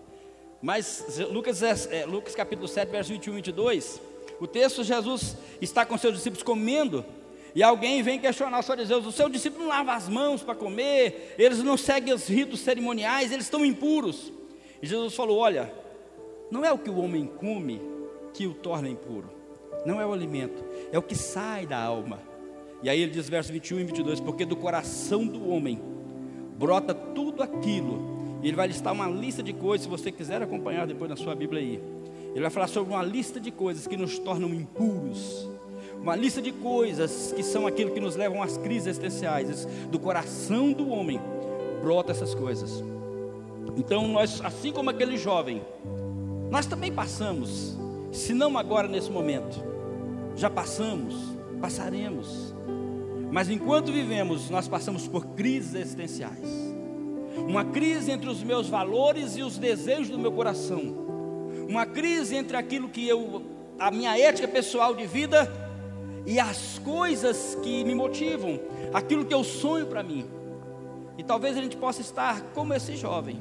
Mas 0.60 1.18
Lucas, 1.30 1.62
é, 1.62 2.04
Lucas 2.04 2.34
capítulo 2.34 2.68
7, 2.68 2.90
verso 2.90 3.10
21 3.10 3.32
e 3.32 3.36
22. 3.36 4.02
O 4.38 4.46
texto, 4.46 4.84
Jesus 4.84 5.34
está 5.62 5.86
com 5.86 5.96
seus 5.96 6.12
discípulos 6.12 6.42
comendo. 6.42 7.02
E 7.54 7.62
alguém 7.62 8.02
vem 8.02 8.20
questionar 8.20 8.60
os 8.60 8.66
fariseus: 8.66 9.06
o 9.06 9.10
seu 9.10 9.30
discípulo 9.30 9.62
não 9.62 9.70
lava 9.70 9.94
as 9.94 10.10
mãos 10.10 10.42
para 10.42 10.54
comer, 10.54 11.34
eles 11.38 11.62
não 11.62 11.78
seguem 11.78 12.12
os 12.12 12.28
ritos 12.28 12.60
cerimoniais, 12.60 13.32
eles 13.32 13.46
estão 13.46 13.64
impuros. 13.64 14.30
E 14.82 14.86
Jesus 14.86 15.14
falou: 15.14 15.38
Olha, 15.38 15.72
não 16.50 16.62
é 16.62 16.70
o 16.70 16.76
que 16.76 16.90
o 16.90 16.98
homem 16.98 17.24
come 17.24 17.80
que 18.34 18.46
o 18.46 18.52
torna 18.52 18.90
impuro. 18.90 19.30
Não 19.86 19.98
é 19.98 20.04
o 20.04 20.12
alimento, 20.12 20.62
é 20.92 20.98
o 20.98 21.02
que 21.02 21.14
sai 21.14 21.66
da 21.66 21.82
alma. 21.82 22.20
E 22.82 22.90
aí 22.90 23.00
ele 23.00 23.12
diz, 23.12 23.26
verso 23.26 23.50
21 23.54 23.80
e 23.80 23.84
22, 23.84 24.20
porque 24.20 24.44
do 24.44 24.54
coração 24.54 25.26
do 25.26 25.48
homem 25.48 25.80
brota 26.58 26.92
tudo 26.92 27.42
aquilo. 27.42 28.17
E 28.42 28.48
ele 28.48 28.56
vai 28.56 28.68
listar 28.68 28.92
uma 28.92 29.08
lista 29.08 29.42
de 29.42 29.52
coisas, 29.52 29.84
se 29.84 29.90
você 29.90 30.12
quiser 30.12 30.42
acompanhar 30.42 30.86
depois 30.86 31.10
na 31.10 31.16
sua 31.16 31.34
Bíblia 31.34 31.60
aí. 31.60 31.82
Ele 32.30 32.40
vai 32.40 32.50
falar 32.50 32.68
sobre 32.68 32.92
uma 32.92 33.02
lista 33.02 33.40
de 33.40 33.50
coisas 33.50 33.86
que 33.86 33.96
nos 33.96 34.18
tornam 34.18 34.48
impuros. 34.54 35.48
Uma 36.00 36.14
lista 36.14 36.40
de 36.40 36.52
coisas 36.52 37.32
que 37.34 37.42
são 37.42 37.66
aquilo 37.66 37.90
que 37.90 38.00
nos 38.00 38.14
levam 38.14 38.42
às 38.42 38.56
crises 38.56 38.86
existenciais. 38.86 39.66
Do 39.90 39.98
coração 39.98 40.72
do 40.72 40.88
homem 40.88 41.20
brota 41.82 42.12
essas 42.12 42.34
coisas. 42.34 42.82
Então 43.76 44.06
nós, 44.08 44.40
assim 44.44 44.72
como 44.72 44.90
aquele 44.90 45.16
jovem, 45.16 45.62
nós 46.50 46.66
também 46.66 46.92
passamos, 46.92 47.76
se 48.12 48.32
não 48.32 48.56
agora 48.56 48.88
nesse 48.88 49.10
momento, 49.10 49.62
já 50.36 50.48
passamos, 50.48 51.14
passaremos. 51.60 52.54
Mas 53.30 53.50
enquanto 53.50 53.92
vivemos, 53.92 54.48
nós 54.48 54.68
passamos 54.68 55.06
por 55.06 55.26
crises 55.26 55.74
existenciais. 55.74 56.67
Uma 57.46 57.64
crise 57.64 58.10
entre 58.10 58.28
os 58.28 58.42
meus 58.42 58.68
valores 58.68 59.36
e 59.36 59.42
os 59.42 59.58
desejos 59.58 60.08
do 60.08 60.18
meu 60.18 60.32
coração. 60.32 60.80
Uma 61.68 61.84
crise 61.86 62.36
entre 62.36 62.56
aquilo 62.56 62.88
que 62.88 63.06
eu, 63.06 63.42
a 63.78 63.90
minha 63.90 64.18
ética 64.18 64.48
pessoal 64.48 64.94
de 64.94 65.06
vida 65.06 65.50
e 66.26 66.38
as 66.38 66.78
coisas 66.78 67.56
que 67.62 67.84
me 67.84 67.94
motivam, 67.94 68.60
aquilo 68.92 69.24
que 69.24 69.34
eu 69.34 69.44
sonho 69.44 69.86
para 69.86 70.02
mim. 70.02 70.26
E 71.16 71.22
talvez 71.22 71.56
a 71.56 71.60
gente 71.60 71.76
possa 71.76 72.00
estar 72.00 72.40
como 72.54 72.74
esse 72.74 72.96
jovem 72.96 73.40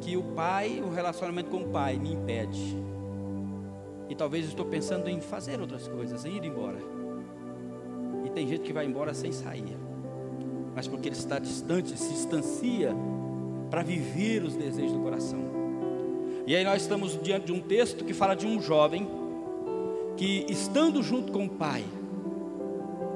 que 0.00 0.16
o 0.16 0.22
pai, 0.22 0.82
o 0.84 0.90
relacionamento 0.90 1.50
com 1.50 1.62
o 1.62 1.68
pai 1.70 1.96
me 1.96 2.12
impede. 2.12 2.76
E 4.08 4.14
talvez 4.14 4.46
estou 4.46 4.66
pensando 4.66 5.08
em 5.08 5.20
fazer 5.20 5.60
outras 5.60 5.88
coisas, 5.88 6.24
em 6.26 6.36
ir 6.36 6.44
embora. 6.44 6.78
E 8.24 8.30
tem 8.30 8.46
gente 8.46 8.62
que 8.62 8.72
vai 8.72 8.84
embora 8.84 9.14
sem 9.14 9.32
sair. 9.32 9.76
Mas 10.74 10.88
porque 10.88 11.08
ele 11.08 11.16
está 11.16 11.38
distante, 11.38 11.96
se 11.96 12.12
distancia 12.12 12.94
para 13.70 13.82
viver 13.82 14.42
os 14.42 14.54
desejos 14.54 14.92
do 14.92 15.00
coração. 15.00 15.40
E 16.46 16.54
aí 16.54 16.64
nós 16.64 16.82
estamos 16.82 17.18
diante 17.22 17.46
de 17.46 17.52
um 17.52 17.60
texto 17.60 18.04
que 18.04 18.12
fala 18.12 18.34
de 18.34 18.46
um 18.46 18.60
jovem 18.60 19.08
que 20.16 20.46
estando 20.48 21.02
junto 21.02 21.32
com 21.32 21.46
o 21.46 21.48
pai, 21.48 21.84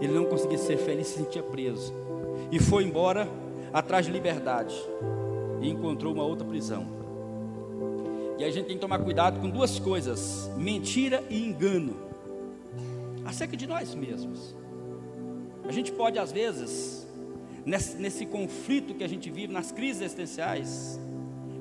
ele 0.01 0.13
não 0.13 0.25
conseguia 0.25 0.59
ser 0.59 0.79
feliz, 0.79 1.09
se 1.09 1.19
sentia 1.19 1.43
preso. 1.43 1.93
E 2.51 2.59
foi 2.59 2.85
embora 2.85 3.29
atrás 3.73 4.07
de 4.07 4.13
liberdade 4.13 4.75
e 5.61 5.69
encontrou 5.69 6.13
uma 6.13 6.25
outra 6.25 6.47
prisão. 6.47 6.87
E 8.39 8.45
a 8.45 8.51
gente 8.51 8.67
tem 8.67 8.77
que 8.77 8.81
tomar 8.81 9.01
cuidado 9.01 9.41
com 9.41 9.51
duas 9.51 9.79
coisas: 9.79 10.51
mentira 10.57 11.23
e 11.29 11.45
engano, 11.45 11.97
acerca 13.25 13.57
de 13.57 13.67
nós 13.67 13.95
mesmos. 13.95 14.57
A 15.65 15.73
gente 15.73 15.93
pode, 15.93 16.19
às 16.19 16.33
vezes, 16.33 16.98
nesse, 17.69 17.97
nesse 17.99 18.25
conflito 18.25 18.95
que 18.95 19.05
a 19.05 19.09
gente 19.09 19.31
vive, 19.31 19.53
nas 19.53 19.71
crises 19.71 20.01
existenciais, 20.01 20.99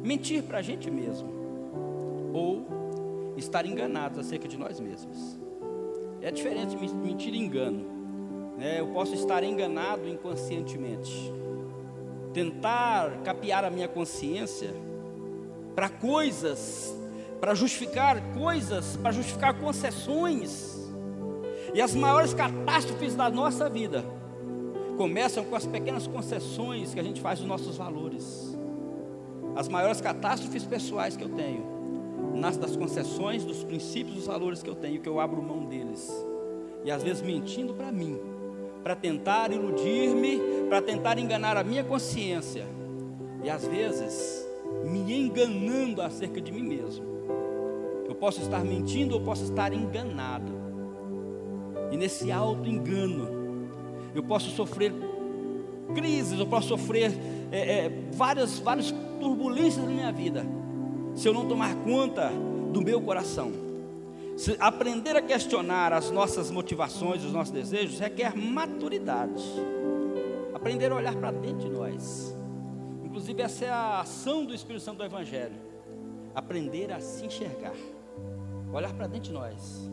mentir 0.01 0.41
para 0.41 0.59
a 0.59 0.61
gente 0.61 0.89
mesmo, 0.89 1.27
ou 2.33 3.35
estar 3.35 3.65
enganados 3.65 4.17
acerca 4.17 4.47
de 4.47 4.57
nós 4.57 4.79
mesmos. 4.79 5.37
É 6.21 6.31
diferente 6.31 6.77
mentir 6.77 7.33
e 7.33 7.37
engano. 7.37 7.85
Né? 8.57 8.79
Eu 8.79 8.87
posso 8.87 9.13
estar 9.13 9.43
enganado 9.43 10.07
inconscientemente 10.07 11.33
tentar 12.33 13.23
capear 13.23 13.65
a 13.65 13.69
minha 13.69 13.87
consciência 13.87 14.71
para 15.75 15.89
coisas, 15.89 16.95
para 17.41 17.55
justificar 17.55 18.21
coisas, 18.33 18.95
para 18.97 19.11
justificar 19.11 19.59
concessões. 19.59 20.77
E 21.73 21.81
as 21.81 21.95
maiores 21.95 22.33
catástrofes 22.33 23.15
da 23.15 23.29
nossa 23.29 23.69
vida 23.69 24.16
começam 24.97 25.45
com 25.45 25.55
as 25.55 25.65
pequenas 25.65 26.07
concessões 26.07 26.93
que 26.93 26.99
a 26.99 27.03
gente 27.03 27.21
faz 27.21 27.39
dos 27.39 27.47
nossos 27.47 27.77
valores. 27.77 28.57
As 29.55 29.69
maiores 29.69 30.01
catástrofes 30.01 30.63
pessoais 30.63 31.15
que 31.15 31.23
eu 31.23 31.29
tenho 31.29 31.77
nascem 32.33 32.61
das 32.61 32.75
concessões, 32.75 33.45
dos 33.45 33.63
princípios, 33.63 34.15
dos 34.15 34.25
valores 34.25 34.61
que 34.61 34.69
eu 34.69 34.75
tenho, 34.75 34.99
que 34.99 35.07
eu 35.07 35.19
abro 35.19 35.41
mão 35.41 35.65
deles. 35.65 36.11
E 36.83 36.91
às 36.91 37.03
vezes 37.03 37.21
mentindo 37.21 37.73
para 37.73 37.91
mim, 37.91 38.19
para 38.83 38.95
tentar 38.95 39.51
iludir-me, 39.51 40.39
para 40.67 40.81
tentar 40.81 41.17
enganar 41.17 41.57
a 41.57 41.63
minha 41.63 41.83
consciência 41.83 42.65
e 43.43 43.49
às 43.49 43.65
vezes 43.67 44.47
me 44.83 45.13
enganando 45.13 46.01
acerca 46.01 46.41
de 46.41 46.51
mim 46.51 46.63
mesmo. 46.63 47.05
Eu 48.07 48.15
posso 48.15 48.41
estar 48.41 48.63
mentindo 48.63 49.15
ou 49.15 49.21
posso 49.21 49.43
estar 49.43 49.73
enganado. 49.73 50.51
E 51.91 51.97
nesse 51.97 52.31
auto 52.31 52.67
engano, 52.67 53.36
eu 54.17 54.23
posso 54.23 54.49
sofrer 54.51 54.93
crises, 55.93 56.39
eu 56.39 56.47
posso 56.47 56.69
sofrer 56.69 57.11
é, 57.51 57.85
é, 57.85 57.89
várias, 58.13 58.59
várias 58.59 58.91
turbulências 59.19 59.83
na 59.85 59.91
minha 59.91 60.11
vida, 60.11 60.45
se 61.15 61.27
eu 61.27 61.33
não 61.33 61.47
tomar 61.47 61.75
conta 61.75 62.31
do 62.71 62.81
meu 62.81 63.01
coração. 63.01 63.51
Se 64.35 64.55
aprender 64.59 65.15
a 65.15 65.21
questionar 65.21 65.93
as 65.93 66.11
nossas 66.11 66.51
motivações, 66.51 67.23
os 67.23 67.31
nossos 67.31 67.51
desejos, 67.51 67.99
requer 67.99 68.35
maturidade. 68.35 69.43
Aprender 70.53 70.91
a 70.91 70.95
olhar 70.95 71.15
para 71.15 71.31
dentro 71.31 71.67
de 71.67 71.69
nós. 71.69 72.37
Inclusive, 73.03 73.41
essa 73.41 73.65
é 73.65 73.69
a 73.69 74.01
ação 74.01 74.45
do 74.45 74.53
Espírito 74.53 74.83
Santo 74.83 74.99
do 74.99 75.05
Evangelho. 75.05 75.55
Aprender 76.35 76.91
a 76.91 76.99
se 76.99 77.25
enxergar. 77.25 77.73
Olhar 78.71 78.93
para 78.93 79.07
dentro 79.07 79.29
de 79.29 79.33
nós 79.33 79.89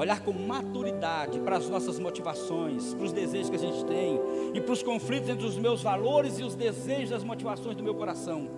olhar 0.00 0.20
com 0.20 0.32
maturidade 0.32 1.38
para 1.40 1.58
as 1.58 1.68
nossas 1.68 1.98
motivações, 1.98 2.94
para 2.94 3.04
os 3.04 3.12
desejos 3.12 3.50
que 3.50 3.56
a 3.56 3.58
gente 3.58 3.84
tem 3.84 4.18
e 4.54 4.58
para 4.58 4.72
os 4.72 4.82
conflitos 4.82 5.28
entre 5.28 5.44
os 5.44 5.58
meus 5.58 5.82
valores 5.82 6.38
e 6.38 6.42
os 6.42 6.54
desejos, 6.54 7.12
as 7.12 7.22
motivações 7.22 7.76
do 7.76 7.82
meu 7.82 7.94
coração. 7.94 8.48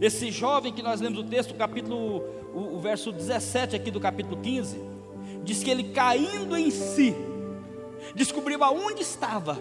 Esse 0.00 0.30
jovem 0.30 0.72
que 0.72 0.82
nós 0.82 0.98
lemos 0.98 1.18
o 1.18 1.24
texto, 1.24 1.50
o 1.50 1.56
capítulo, 1.56 2.24
o, 2.54 2.76
o 2.76 2.80
verso 2.80 3.12
17 3.12 3.76
aqui 3.76 3.90
do 3.90 4.00
capítulo 4.00 4.38
15, 4.40 4.80
diz 5.44 5.62
que 5.62 5.70
ele 5.70 5.90
caindo 5.90 6.56
em 6.56 6.70
si, 6.70 7.14
descobriu 8.14 8.64
aonde 8.64 9.02
estava 9.02 9.58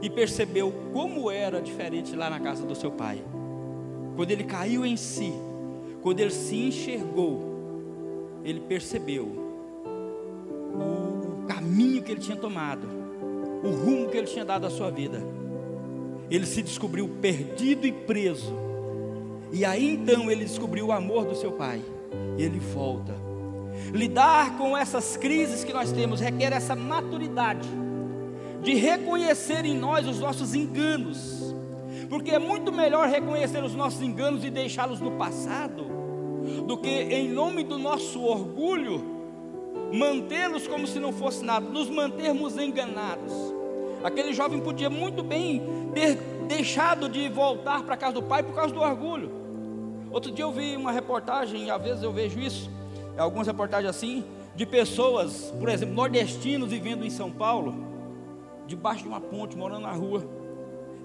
e 0.00 0.08
percebeu 0.08 0.72
como 0.92 1.28
era 1.28 1.60
diferente 1.60 2.14
lá 2.14 2.30
na 2.30 2.38
casa 2.38 2.64
do 2.64 2.76
seu 2.76 2.92
pai. 2.92 3.20
Quando 4.14 4.30
ele 4.30 4.44
caiu 4.44 4.86
em 4.86 4.96
si, 4.96 5.32
quando 6.02 6.20
ele 6.20 6.30
se 6.30 6.54
enxergou, 6.54 8.38
ele 8.44 8.60
percebeu 8.60 9.47
o, 10.78 11.46
caminho 11.46 12.02
que 12.02 12.12
ele 12.12 12.20
tinha 12.20 12.36
tomado, 12.36 12.86
o 13.62 13.70
rumo 13.70 14.08
que 14.08 14.16
ele 14.16 14.26
tinha 14.26 14.44
dado 14.44 14.66
à 14.66 14.70
sua 14.70 14.90
vida. 14.90 15.22
Ele 16.30 16.46
se 16.46 16.62
descobriu 16.62 17.08
perdido 17.20 17.86
e 17.86 17.92
preso. 17.92 18.54
E 19.50 19.64
aí 19.64 19.94
então 19.94 20.30
ele 20.30 20.44
descobriu 20.44 20.86
o 20.86 20.92
amor 20.92 21.24
do 21.24 21.34
seu 21.34 21.52
pai. 21.52 21.82
E 22.36 22.42
ele 22.42 22.58
volta. 22.58 23.14
Lidar 23.92 24.58
com 24.58 24.76
essas 24.76 25.16
crises 25.16 25.64
que 25.64 25.72
nós 25.72 25.90
temos 25.90 26.20
requer 26.20 26.52
essa 26.52 26.76
maturidade 26.76 27.68
de 28.62 28.74
reconhecer 28.74 29.64
em 29.64 29.76
nós 29.76 30.06
os 30.06 30.20
nossos 30.20 30.54
enganos. 30.54 31.54
Porque 32.08 32.30
é 32.30 32.38
muito 32.38 32.72
melhor 32.72 33.08
reconhecer 33.08 33.62
os 33.62 33.74
nossos 33.74 34.02
enganos 34.02 34.44
e 34.44 34.50
deixá-los 34.50 35.00
no 35.00 35.12
passado, 35.12 35.86
do 36.66 36.76
que 36.76 36.88
em 36.88 37.28
nome 37.28 37.62
do 37.62 37.78
nosso 37.78 38.22
orgulho 38.22 39.17
mantê-los 39.92 40.66
como 40.66 40.86
se 40.86 40.98
não 40.98 41.12
fosse 41.12 41.44
nada, 41.44 41.68
nos 41.68 41.88
mantermos 41.88 42.56
enganados. 42.56 43.32
Aquele 44.02 44.32
jovem 44.32 44.60
podia 44.60 44.88
muito 44.88 45.22
bem 45.22 45.62
ter 45.94 46.16
deixado 46.46 47.08
de 47.08 47.28
voltar 47.28 47.82
para 47.82 47.94
a 47.94 47.96
casa 47.96 48.14
do 48.14 48.22
pai 48.22 48.42
por 48.42 48.54
causa 48.54 48.72
do 48.72 48.80
orgulho. 48.80 49.30
Outro 50.10 50.30
dia 50.30 50.44
eu 50.44 50.52
vi 50.52 50.76
uma 50.76 50.92
reportagem, 50.92 51.70
às 51.70 51.82
vezes 51.82 52.02
eu 52.02 52.12
vejo 52.12 52.38
isso, 52.38 52.70
algumas 53.18 53.46
reportagens 53.46 53.90
assim, 53.90 54.24
de 54.54 54.64
pessoas, 54.64 55.52
por 55.58 55.68
exemplo, 55.68 55.94
nordestinos 55.94 56.70
vivendo 56.70 57.04
em 57.04 57.10
São 57.10 57.30
Paulo, 57.30 57.74
debaixo 58.66 59.02
de 59.02 59.08
uma 59.08 59.20
ponte, 59.20 59.56
morando 59.56 59.82
na 59.82 59.92
rua. 59.92 60.24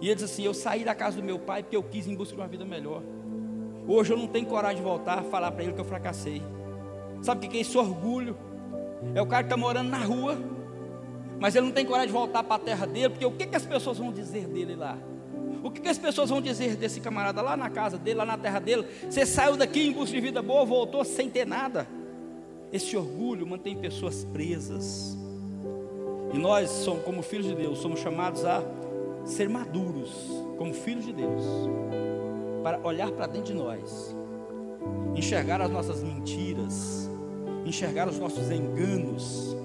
E 0.01 0.07
ele 0.07 0.15
diz 0.15 0.23
assim: 0.23 0.43
Eu 0.43 0.53
saí 0.53 0.83
da 0.83 0.95
casa 0.95 1.17
do 1.17 1.23
meu 1.23 1.39
pai 1.39 1.63
porque 1.63 1.75
eu 1.75 1.83
quis 1.83 2.07
em 2.07 2.15
busca 2.15 2.35
de 2.35 2.41
uma 2.41 2.47
vida 2.47 2.65
melhor. 2.65 3.01
Hoje 3.87 4.13
eu 4.13 4.17
não 4.17 4.27
tenho 4.27 4.45
coragem 4.45 4.77
de 4.77 4.83
voltar 4.83 5.19
a 5.19 5.23
falar 5.23 5.51
para 5.51 5.63
ele 5.63 5.73
que 5.73 5.79
eu 5.79 5.85
fracassei. 5.85 6.41
Sabe 7.21 7.45
o 7.45 7.49
que 7.49 7.57
é 7.57 7.61
isso? 7.61 7.79
Orgulho. 7.79 8.35
É 9.15 9.21
o 9.21 9.25
cara 9.25 9.43
que 9.43 9.47
está 9.47 9.57
morando 9.57 9.89
na 9.89 9.99
rua, 9.99 10.37
mas 11.39 11.55
ele 11.55 11.65
não 11.65 11.73
tem 11.73 11.85
coragem 11.85 12.07
de 12.07 12.13
voltar 12.13 12.43
para 12.43 12.55
a 12.55 12.59
terra 12.59 12.85
dele, 12.85 13.09
porque 13.09 13.25
o 13.25 13.31
que, 13.31 13.45
que 13.45 13.55
as 13.55 13.65
pessoas 13.65 13.97
vão 13.97 14.11
dizer 14.11 14.47
dele 14.47 14.75
lá? 14.75 14.97
O 15.63 15.71
que, 15.71 15.79
que 15.79 15.87
as 15.87 15.97
pessoas 15.97 16.29
vão 16.29 16.41
dizer 16.41 16.75
desse 16.75 16.99
camarada 16.99 17.41
lá 17.41 17.55
na 17.55 17.69
casa 17.69 17.97
dele, 17.97 18.17
lá 18.17 18.25
na 18.25 18.37
terra 18.37 18.59
dele? 18.59 18.85
Você 19.09 19.25
saiu 19.25 19.55
daqui 19.55 19.87
em 19.87 19.93
busca 19.93 20.13
de 20.13 20.19
vida 20.19 20.41
boa, 20.41 20.65
voltou 20.65 21.05
sem 21.05 21.29
ter 21.29 21.47
nada. 21.47 21.87
Esse 22.71 22.97
orgulho 22.97 23.47
mantém 23.47 23.77
pessoas 23.77 24.25
presas. 24.25 25.17
E 26.33 26.37
nós, 26.37 26.69
somos, 26.69 27.03
como 27.03 27.21
filhos 27.21 27.45
de 27.45 27.55
Deus, 27.55 27.79
somos 27.79 27.99
chamados 27.99 28.43
a 28.43 28.63
ser 29.23 29.47
maduros, 29.47 30.11
como 30.57 30.73
filhos 30.73 31.05
de 31.05 31.13
Deus, 31.13 31.43
para 32.63 32.79
olhar 32.85 33.11
para 33.11 33.27
dentro 33.27 33.53
de 33.53 33.59
nós, 33.59 34.15
enxergar 35.15 35.61
as 35.61 35.69
nossas 35.69 36.03
mentiras, 36.03 37.09
enxergar 37.65 38.07
os 38.07 38.19
nossos 38.19 38.49
enganos 38.51 39.55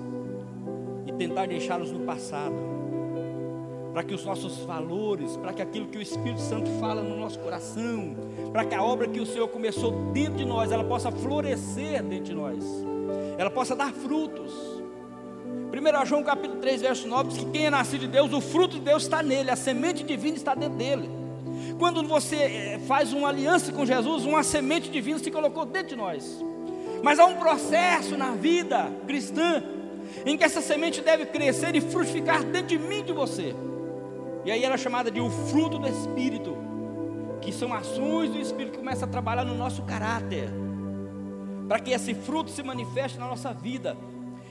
e 1.07 1.13
tentar 1.13 1.47
deixá-los 1.47 1.91
no 1.91 2.01
passado, 2.01 2.55
para 3.93 4.03
que 4.05 4.15
os 4.15 4.25
nossos 4.25 4.59
valores, 4.59 5.37
para 5.37 5.53
que 5.53 5.63
aquilo 5.63 5.89
que 5.89 5.99
o 5.99 6.03
Espírito 6.03 6.41
Santo 6.41 6.71
fala 6.79 7.03
no 7.03 7.17
nosso 7.17 7.39
coração, 7.41 8.17
para 8.53 8.65
que 8.65 8.75
a 8.75 8.83
obra 8.83 9.09
que 9.09 9.21
o 9.21 9.27
Senhor 9.27 9.49
começou 9.49 10.13
dentro 10.13 10.35
de 10.35 10.45
nós, 10.45 10.71
ela 10.71 10.85
possa 10.85 11.11
florescer 11.11 12.03
dentro 12.03 12.25
de 12.25 12.35
nós, 12.35 12.65
ela 13.37 13.51
possa 13.51 13.75
dar 13.75 13.93
frutos. 13.93 14.53
1 15.71 16.07
João 16.07 16.23
capítulo 16.23 16.61
3, 16.61 16.81
verso 16.81 17.09
9 17.09 17.29
diz 17.29 17.39
que 17.39 17.51
quem 17.51 17.67
é 17.67 17.71
nascido 17.71 18.01
de 18.01 18.09
Deus, 18.09 18.33
o 18.33 18.41
fruto 18.41 18.77
de 18.77 18.81
Deus 18.81 19.03
está 19.03 19.23
nele, 19.23 19.51
a 19.51 19.57
semente 19.57 20.03
divina 20.03 20.37
está 20.37 20.55
dentro 20.55 20.77
dele. 20.77 21.09
Quando 21.79 22.03
você 22.07 22.37
eh, 22.37 22.81
faz 22.87 23.13
uma 23.13 23.29
aliança 23.29 23.71
com 23.73 23.85
Jesus, 23.85 24.25
uma 24.25 24.43
semente 24.43 24.91
divina 24.91 25.19
se 25.19 25.31
colocou 25.31 25.65
dentro 25.65 25.91
de 25.91 25.97
nós. 25.97 26.45
Mas 27.03 27.19
há 27.19 27.27
um 27.27 27.37
processo 27.37 28.17
na 28.17 28.33
vida 28.33 28.91
cristã 29.07 29.63
em 30.25 30.37
que 30.37 30.45
essa 30.45 30.61
semente 30.61 31.01
deve 31.01 31.27
crescer 31.27 31.75
e 31.77 31.81
frutificar 31.81 32.43
dentro 32.45 32.69
de 32.69 32.79
mim 32.79 33.01
e 33.01 33.05
de 33.05 33.13
você. 33.13 33.55
E 34.45 34.51
aí 34.51 34.65
ela 34.65 34.75
é 34.75 34.79
chamada 34.79 35.11
de 35.11 35.21
o 35.21 35.31
fruto 35.31 35.79
do 35.79 35.89
Espírito, 35.89 36.57
que 37.41 37.53
são 37.53 37.73
ações 37.73 38.31
do 38.31 38.39
Espírito 38.39 38.73
que 38.73 38.79
começam 38.79 39.09
a 39.09 39.11
trabalhar 39.11 39.45
no 39.45 39.55
nosso 39.55 39.83
caráter, 39.83 40.49
para 41.69 41.79
que 41.79 41.91
esse 41.91 42.15
fruto 42.15 42.51
se 42.51 42.63
manifeste 42.63 43.19
na 43.19 43.27
nossa 43.27 43.53
vida, 43.53 43.97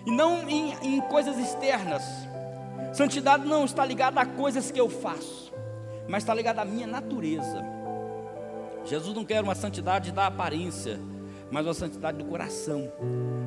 e 0.06 0.12
não 0.12 0.48
em, 0.48 0.74
em 0.84 1.02
coisas 1.02 1.38
externas. 1.38 2.04
Santidade 2.94 3.46
não 3.46 3.66
está 3.66 3.84
ligada 3.84 4.22
a 4.22 4.26
coisas 4.26 4.72
que 4.72 4.80
eu 4.80 4.90
faço, 4.90 5.52
mas 6.08 6.24
está 6.24 6.34
ligada 6.34 6.62
à 6.62 6.66
minha 6.66 6.88
natureza. 6.88 7.64
Jesus 8.86 9.16
não 9.16 9.26
quer 9.26 9.42
uma 9.42 9.56
santidade 9.56 10.12
da 10.12 10.28
aparência, 10.28 11.00
mas 11.50 11.66
uma 11.66 11.74
santidade 11.74 12.18
do 12.18 12.26
coração, 12.26 12.92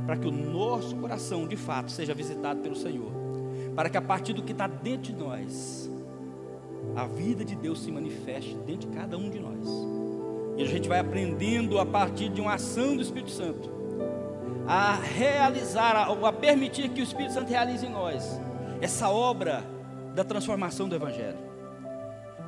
para 0.06 0.16
que 0.16 0.26
o 0.26 0.30
nosso 0.30 0.96
coração 0.96 1.46
de 1.46 1.56
fato 1.56 1.90
seja 1.90 2.14
visitado 2.14 2.60
pelo 2.60 2.74
Senhor, 2.74 3.12
para 3.74 3.90
que 3.90 3.96
a 3.96 4.02
partir 4.02 4.32
do 4.32 4.42
que 4.42 4.52
está 4.52 4.66
dentro 4.66 5.12
de 5.12 5.14
nós, 5.14 5.90
a 6.96 7.06
vida 7.06 7.44
de 7.44 7.54
Deus 7.54 7.82
se 7.82 7.90
manifeste 7.90 8.54
dentro 8.66 8.88
de 8.88 8.96
cada 8.96 9.16
um 9.16 9.28
de 9.28 9.38
nós. 9.38 9.68
E 10.56 10.62
a 10.62 10.66
gente 10.66 10.88
vai 10.88 10.98
aprendendo 10.98 11.78
a 11.78 11.86
partir 11.86 12.28
de 12.28 12.40
uma 12.40 12.54
ação 12.54 12.96
do 12.96 13.02
Espírito 13.02 13.30
Santo, 13.30 13.70
a 14.66 14.94
realizar, 14.94 15.96
a, 15.96 16.32
permitir 16.32 16.88
que 16.90 17.00
o 17.00 17.04
Espírito 17.04 17.34
Santo 17.34 17.48
realize 17.48 17.84
em 17.84 17.90
nós 17.90 18.40
essa 18.80 19.10
obra 19.10 19.64
da 20.14 20.24
transformação 20.24 20.88
do 20.88 20.94
Evangelho. 20.94 21.38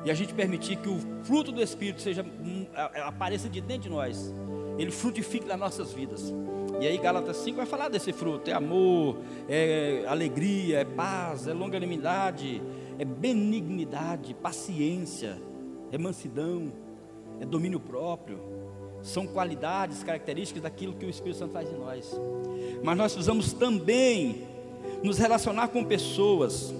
E 0.05 0.11
a 0.11 0.13
gente 0.13 0.33
permitir 0.33 0.77
que 0.77 0.89
o 0.89 0.99
fruto 1.23 1.51
do 1.51 1.61
Espírito 1.61 2.01
seja 2.01 2.23
hum, 2.23 2.65
apareça 3.05 3.47
de 3.47 3.61
dentro 3.61 3.83
de 3.83 3.89
nós 3.89 4.33
ele 4.77 4.91
frutifique 4.91 5.47
nas 5.47 5.59
nossas 5.59 5.91
vidas. 5.93 6.33
E 6.79 6.87
aí 6.87 6.97
Gálatas 6.97 7.37
5 7.37 7.57
vai 7.57 7.65
falar 7.65 7.89
desse 7.89 8.11
fruto: 8.11 8.49
é 8.49 8.53
amor, 8.53 9.17
é 9.47 10.03
alegria, 10.07 10.79
é 10.79 10.85
paz, 10.85 11.47
é 11.47 11.53
longanimidade, 11.53 12.61
é 12.97 13.05
benignidade, 13.05 14.33
paciência, 14.33 15.41
é 15.91 15.97
mansidão, 15.97 16.71
é 17.39 17.45
domínio 17.45 17.79
próprio. 17.79 18.39
São 19.01 19.27
qualidades, 19.27 20.01
características 20.01 20.63
daquilo 20.63 20.93
que 20.93 21.05
o 21.05 21.09
Espírito 21.09 21.37
Santo 21.37 21.51
faz 21.51 21.69
em 21.69 21.77
nós. 21.77 22.19
Mas 22.81 22.97
nós 22.97 23.13
precisamos 23.13 23.51
também 23.51 24.47
nos 25.03 25.17
relacionar 25.17 25.67
com 25.67 25.83
pessoas, 25.83 26.73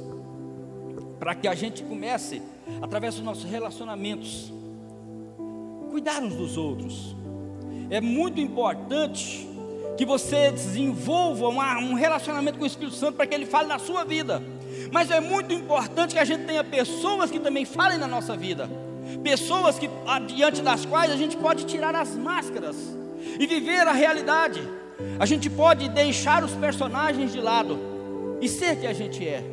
para 1.20 1.36
que 1.36 1.50
a 1.50 1.54
gente 1.54 1.84
comece, 1.84 2.42
através 2.82 3.16
dos 3.16 3.24
nossos 3.24 3.44
relacionamentos, 3.44 4.54
cuidar 5.92 6.24
uns 6.24 6.36
dos 6.36 6.58
outros 6.58 7.14
é 7.94 8.02
muito 8.02 8.42
importante 8.42 9.48
que 9.96 10.04
você 10.04 10.50
desenvolva 10.50 11.48
uma, 11.48 11.78
um 11.78 11.94
relacionamento 11.94 12.58
com 12.58 12.64
o 12.64 12.68
Espírito 12.68 12.96
Santo 12.96 13.18
para 13.18 13.28
que 13.28 13.36
ele 13.36 13.46
fale 13.46 13.68
na 13.68 13.78
sua 13.78 14.04
vida. 14.04 14.42
Mas 14.92 15.12
é 15.12 15.20
muito 15.20 15.54
importante 15.54 16.16
que 16.16 16.20
a 16.20 16.26
gente 16.26 16.44
tenha 16.46 16.64
pessoas 16.64 17.30
que 17.30 17.40
também 17.40 17.66
falem 17.66 18.00
na 18.00 18.08
nossa 18.08 18.36
vida. 18.36 18.68
Pessoas 19.24 19.78
que 19.78 19.88
diante 20.26 20.64
das 20.64 20.88
quais 20.88 21.12
a 21.12 21.16
gente 21.16 21.38
pode 21.38 21.68
tirar 21.68 21.96
as 21.96 22.16
máscaras 22.16 22.76
e 23.40 23.46
viver 23.46 23.88
a 23.88 23.92
realidade. 23.92 24.68
A 25.20 25.26
gente 25.28 25.48
pode 25.48 25.88
deixar 25.90 26.44
os 26.44 26.54
personagens 26.54 27.32
de 27.32 27.40
lado 27.40 27.78
e 28.42 28.50
ser 28.50 28.76
que 28.78 28.88
a 28.88 28.94
gente 28.94 29.24
é. 29.24 29.44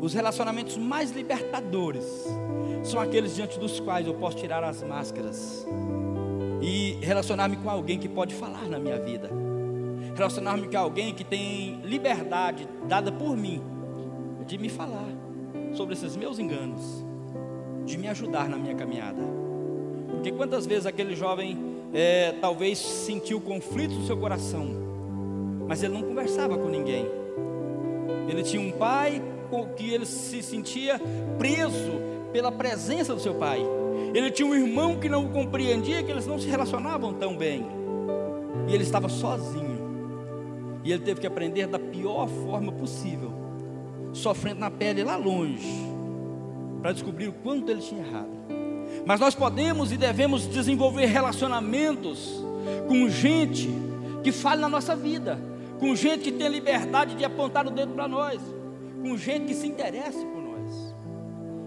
Os 0.00 0.14
relacionamentos 0.14 0.76
mais 0.76 1.10
libertadores 1.10 2.04
são 2.84 3.00
aqueles 3.00 3.34
diante 3.34 3.58
dos 3.58 3.80
quais 3.80 4.06
eu 4.06 4.14
posso 4.14 4.36
tirar 4.36 4.62
as 4.62 4.84
máscaras 4.84 5.66
e 6.60 6.98
relacionar-me 7.00 7.56
com 7.56 7.70
alguém 7.70 7.98
que 7.98 8.08
pode 8.08 8.34
falar 8.34 8.66
na 8.68 8.78
minha 8.78 8.98
vida, 8.98 9.30
relacionar-me 10.14 10.68
com 10.68 10.78
alguém 10.78 11.14
que 11.14 11.24
tem 11.24 11.80
liberdade 11.82 12.68
dada 12.86 13.12
por 13.12 13.36
mim 13.36 13.62
de 14.46 14.58
me 14.58 14.68
falar 14.68 15.08
sobre 15.74 15.94
esses 15.94 16.16
meus 16.16 16.38
enganos, 16.38 17.04
de 17.84 17.96
me 17.96 18.08
ajudar 18.08 18.48
na 18.48 18.56
minha 18.56 18.74
caminhada. 18.74 19.22
Porque 20.10 20.32
quantas 20.32 20.66
vezes 20.66 20.86
aquele 20.86 21.14
jovem 21.14 21.58
é, 21.92 22.32
talvez 22.40 22.78
sentiu 22.78 23.40
conflito 23.40 23.94
no 23.94 24.06
seu 24.06 24.16
coração, 24.16 24.66
mas 25.66 25.82
ele 25.82 25.94
não 25.94 26.02
conversava 26.02 26.56
com 26.56 26.68
ninguém. 26.68 27.06
Ele 28.28 28.42
tinha 28.42 28.60
um 28.60 28.72
pai 28.72 29.22
que 29.76 29.92
ele 29.92 30.04
se 30.04 30.42
sentia 30.42 31.00
preso 31.38 31.92
pela 32.32 32.52
presença 32.52 33.14
do 33.14 33.20
seu 33.20 33.34
pai. 33.34 33.60
Ele 34.14 34.30
tinha 34.30 34.48
um 34.48 34.54
irmão 34.54 34.96
que 34.96 35.08
não 35.08 35.26
o 35.26 35.30
compreendia, 35.30 36.02
que 36.02 36.10
eles 36.10 36.26
não 36.26 36.38
se 36.38 36.48
relacionavam 36.48 37.12
tão 37.12 37.36
bem. 37.36 37.66
E 38.66 38.74
ele 38.74 38.82
estava 38.82 39.08
sozinho. 39.08 39.78
E 40.84 40.92
ele 40.92 41.02
teve 41.02 41.20
que 41.20 41.26
aprender 41.26 41.66
da 41.66 41.78
pior 41.78 42.28
forma 42.28 42.72
possível, 42.72 43.30
sofrendo 44.12 44.60
na 44.60 44.70
pele 44.70 45.04
lá 45.04 45.16
longe, 45.16 45.86
para 46.80 46.92
descobrir 46.92 47.28
o 47.28 47.32
quanto 47.32 47.70
ele 47.70 47.80
tinha 47.80 48.04
errado. 48.06 48.38
Mas 49.04 49.20
nós 49.20 49.34
podemos 49.34 49.92
e 49.92 49.96
devemos 49.96 50.46
desenvolver 50.48 51.06
relacionamentos 51.06 52.42
com 52.86 53.08
gente 53.08 53.68
que 54.22 54.32
fale 54.32 54.60
na 54.60 54.68
nossa 54.68 54.96
vida, 54.96 55.38
com 55.78 55.94
gente 55.94 56.24
que 56.24 56.32
tem 56.32 56.48
liberdade 56.48 57.14
de 57.14 57.24
apontar 57.24 57.66
o 57.66 57.70
dedo 57.70 57.92
para 57.92 58.08
nós, 58.08 58.40
com 59.02 59.16
gente 59.16 59.46
que 59.46 59.54
se 59.54 59.66
interessa 59.66 60.18
por 60.18 60.42
nós. 60.42 60.94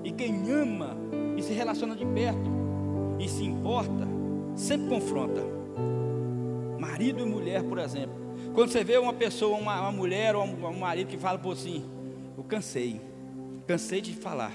E 0.03 0.11
quem 0.11 0.51
ama 0.51 0.97
e 1.41 1.43
se 1.43 1.53
relaciona 1.53 1.95
de 1.95 2.05
perto 2.05 2.51
e 3.19 3.27
se 3.27 3.43
importa, 3.43 4.07
sempre 4.55 4.87
confronta. 4.87 5.41
Marido 6.79 7.19
e 7.19 7.25
mulher, 7.25 7.63
por 7.63 7.79
exemplo. 7.79 8.13
Quando 8.53 8.69
você 8.69 8.83
vê 8.83 8.97
uma 8.97 9.13
pessoa, 9.13 9.57
uma, 9.57 9.81
uma 9.81 9.91
mulher 9.91 10.35
ou 10.35 10.45
um, 10.45 10.67
um 10.67 10.79
marido 10.79 11.07
que 11.07 11.17
fala 11.17 11.39
por 11.39 11.53
assim, 11.53 11.83
eu 12.37 12.43
cansei, 12.43 13.01
cansei 13.65 14.01
de 14.01 14.13
falar, 14.13 14.53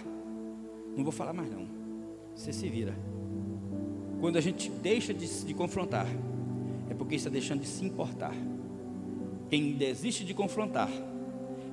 não 0.97 1.03
vou 1.03 1.13
falar 1.13 1.33
mais 1.33 1.51
não. 1.51 1.67
Você 2.35 2.53
se 2.53 2.69
vira. 2.69 2.95
Quando 4.21 4.37
a 4.37 4.41
gente 4.41 4.71
deixa 4.71 5.13
de, 5.13 5.45
de 5.45 5.55
confrontar, 5.55 6.07
é 6.89 6.95
porque 6.95 7.17
está 7.17 7.29
deixando 7.29 7.61
de 7.61 7.67
se 7.67 7.85
importar. 7.85 8.35
Quem 9.51 9.73
desiste 9.73 10.25
de 10.25 10.35
confrontar, 10.35 10.91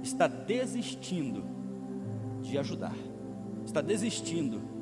está 0.02 0.28
desistindo 0.28 1.43
de 2.41 2.58
ajudar, 2.58 2.95
está 3.65 3.80
desistindo 3.80 4.72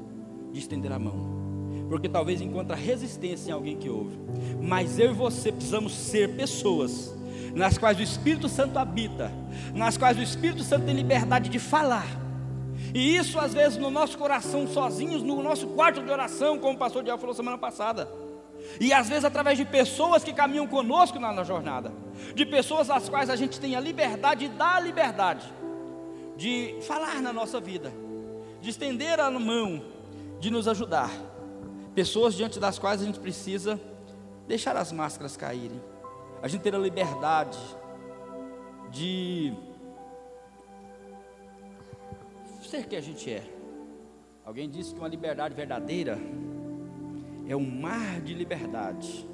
de 0.52 0.60
estender 0.60 0.92
a 0.92 1.00
mão, 1.00 1.88
porque 1.90 2.10
talvez 2.10 2.42
encontre 2.42 2.76
resistência 2.76 3.50
em 3.50 3.54
alguém 3.54 3.78
que 3.78 3.90
ouve. 3.90 4.18
Mas 4.62 5.00
eu 5.00 5.12
e 5.12 5.14
você 5.14 5.52
precisamos 5.52 5.94
ser 5.94 6.36
pessoas 6.36 7.14
nas 7.54 7.78
quais 7.78 8.00
o 8.00 8.02
Espírito 8.02 8.48
Santo 8.48 8.78
habita, 8.78 9.32
nas 9.74 9.98
quais 9.98 10.18
o 10.18 10.22
Espírito 10.22 10.64
Santo 10.64 10.86
tem 10.86 10.96
liberdade 10.96 11.50
de 11.50 11.60
falar. 11.60 12.08
E 12.94 13.16
isso 13.16 13.40
às 13.40 13.54
vezes 13.54 13.78
no 13.78 13.90
nosso 13.90 14.18
coração, 14.18 14.68
sozinhos, 14.68 15.24
no 15.24 15.42
nosso 15.42 15.68
quarto 15.68 16.02
de 16.02 16.12
oração, 16.12 16.58
como 16.58 16.76
o 16.76 16.78
pastor 16.78 17.04
Diel 17.04 17.18
falou 17.18 17.34
semana 17.34 17.58
passada. 17.58 18.10
E 18.80 18.94
às 18.94 19.10
vezes 19.10 19.26
através 19.26 19.58
de 19.58 19.66
pessoas 19.66 20.24
que 20.24 20.34
caminham 20.34 20.68
conosco 20.68 21.20
na, 21.20 21.32
na 21.32 21.44
jornada, 21.44 21.92
de 22.36 22.46
pessoas 22.46 22.90
às 22.90 23.10
quais 23.10 23.30
a 23.30 23.36
gente 23.36 23.60
tem 23.60 23.76
a 23.76 23.80
liberdade 23.80 24.46
e 24.46 24.50
dá 24.50 24.76
a 24.76 24.80
liberdade 24.80 25.52
de 26.38 26.76
falar 26.82 27.22
na 27.22 27.34
nossa 27.34 27.60
vida, 27.60 27.92
de 28.62 28.70
estender 28.70 29.20
a 29.20 29.30
mão, 29.32 29.82
de 30.41 30.49
nos 30.49 30.67
ajudar. 30.67 31.12
Pessoas 31.93 32.34
diante 32.34 32.60
das 32.60 32.80
quais 32.80 33.01
a 33.01 33.06
gente 33.06 33.19
precisa 33.19 33.80
deixar 34.47 34.75
as 34.75 34.91
máscaras 34.91 35.38
caírem, 35.38 35.80
a 36.41 36.47
gente 36.47 36.62
ter 36.62 36.73
a 36.73 36.80
liberdade 36.80 37.60
de 38.89 39.54
ser 42.63 42.88
que 42.88 42.95
a 42.95 43.01
gente 43.01 43.32
é. 43.32 43.43
Alguém 44.43 44.67
disse 44.67 44.93
que 44.93 44.99
uma 44.99 45.08
liberdade 45.08 45.54
verdadeira 45.54 46.17
é 47.47 47.56
um 47.56 47.69
mar 47.69 48.19
de 48.21 48.34
liberdade, 48.34 49.27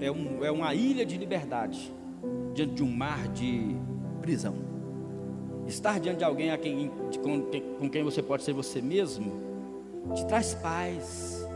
é, 0.00 0.10
um, 0.10 0.44
é 0.44 0.50
uma 0.50 0.74
ilha 0.74 1.04
de 1.04 1.18
liberdade 1.18 1.92
diante 2.54 2.74
de 2.74 2.84
um 2.84 2.90
mar 2.90 3.26
de 3.28 3.74
prisão. 4.22 4.54
Estar 5.66 5.98
diante 5.98 6.18
de 6.18 6.24
alguém 6.24 6.52
a 6.52 6.58
quem, 6.58 6.90
de, 7.10 7.18
com, 7.18 7.42
com 7.78 7.90
quem 7.90 8.04
você 8.04 8.22
pode 8.22 8.44
ser 8.44 8.52
você 8.52 8.80
mesmo, 8.80 9.53
te 10.14 10.26
traz 10.26 10.54
paz. 10.54 11.46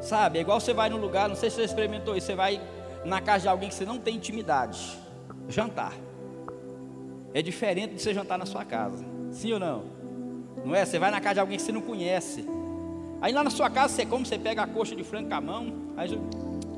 Sabe, 0.00 0.38
é 0.38 0.40
igual 0.40 0.60
você 0.60 0.72
vai 0.72 0.88
num 0.88 0.96
lugar, 0.96 1.28
não 1.28 1.36
sei 1.36 1.50
se 1.50 1.56
você 1.56 1.62
experimentou 1.62 2.16
isso, 2.16 2.26
você 2.26 2.34
vai 2.34 2.60
na 3.04 3.20
casa 3.20 3.42
de 3.42 3.48
alguém 3.48 3.68
que 3.68 3.74
você 3.74 3.84
não 3.84 3.98
tem 3.98 4.16
intimidade, 4.16 4.96
jantar. 5.48 5.92
É 7.34 7.42
diferente 7.42 7.94
de 7.94 8.02
você 8.02 8.14
jantar 8.14 8.38
na 8.38 8.46
sua 8.46 8.64
casa, 8.64 9.04
sim 9.30 9.52
ou 9.52 9.60
não? 9.60 9.84
Não 10.64 10.74
é? 10.74 10.84
Você 10.84 10.98
vai 10.98 11.10
na 11.10 11.20
casa 11.20 11.34
de 11.34 11.40
alguém 11.40 11.56
que 11.56 11.62
você 11.62 11.72
não 11.72 11.80
conhece. 11.80 12.44
Aí 13.20 13.32
lá 13.32 13.42
na 13.42 13.50
sua 13.50 13.68
casa 13.68 13.94
você 13.94 14.06
come, 14.06 14.24
você 14.24 14.38
pega 14.38 14.62
a 14.62 14.66
coxa 14.66 14.94
de 14.94 15.02
frango 15.02 15.28
com 15.28 15.34
a 15.34 15.40
mão, 15.40 15.72
aí 15.96 16.08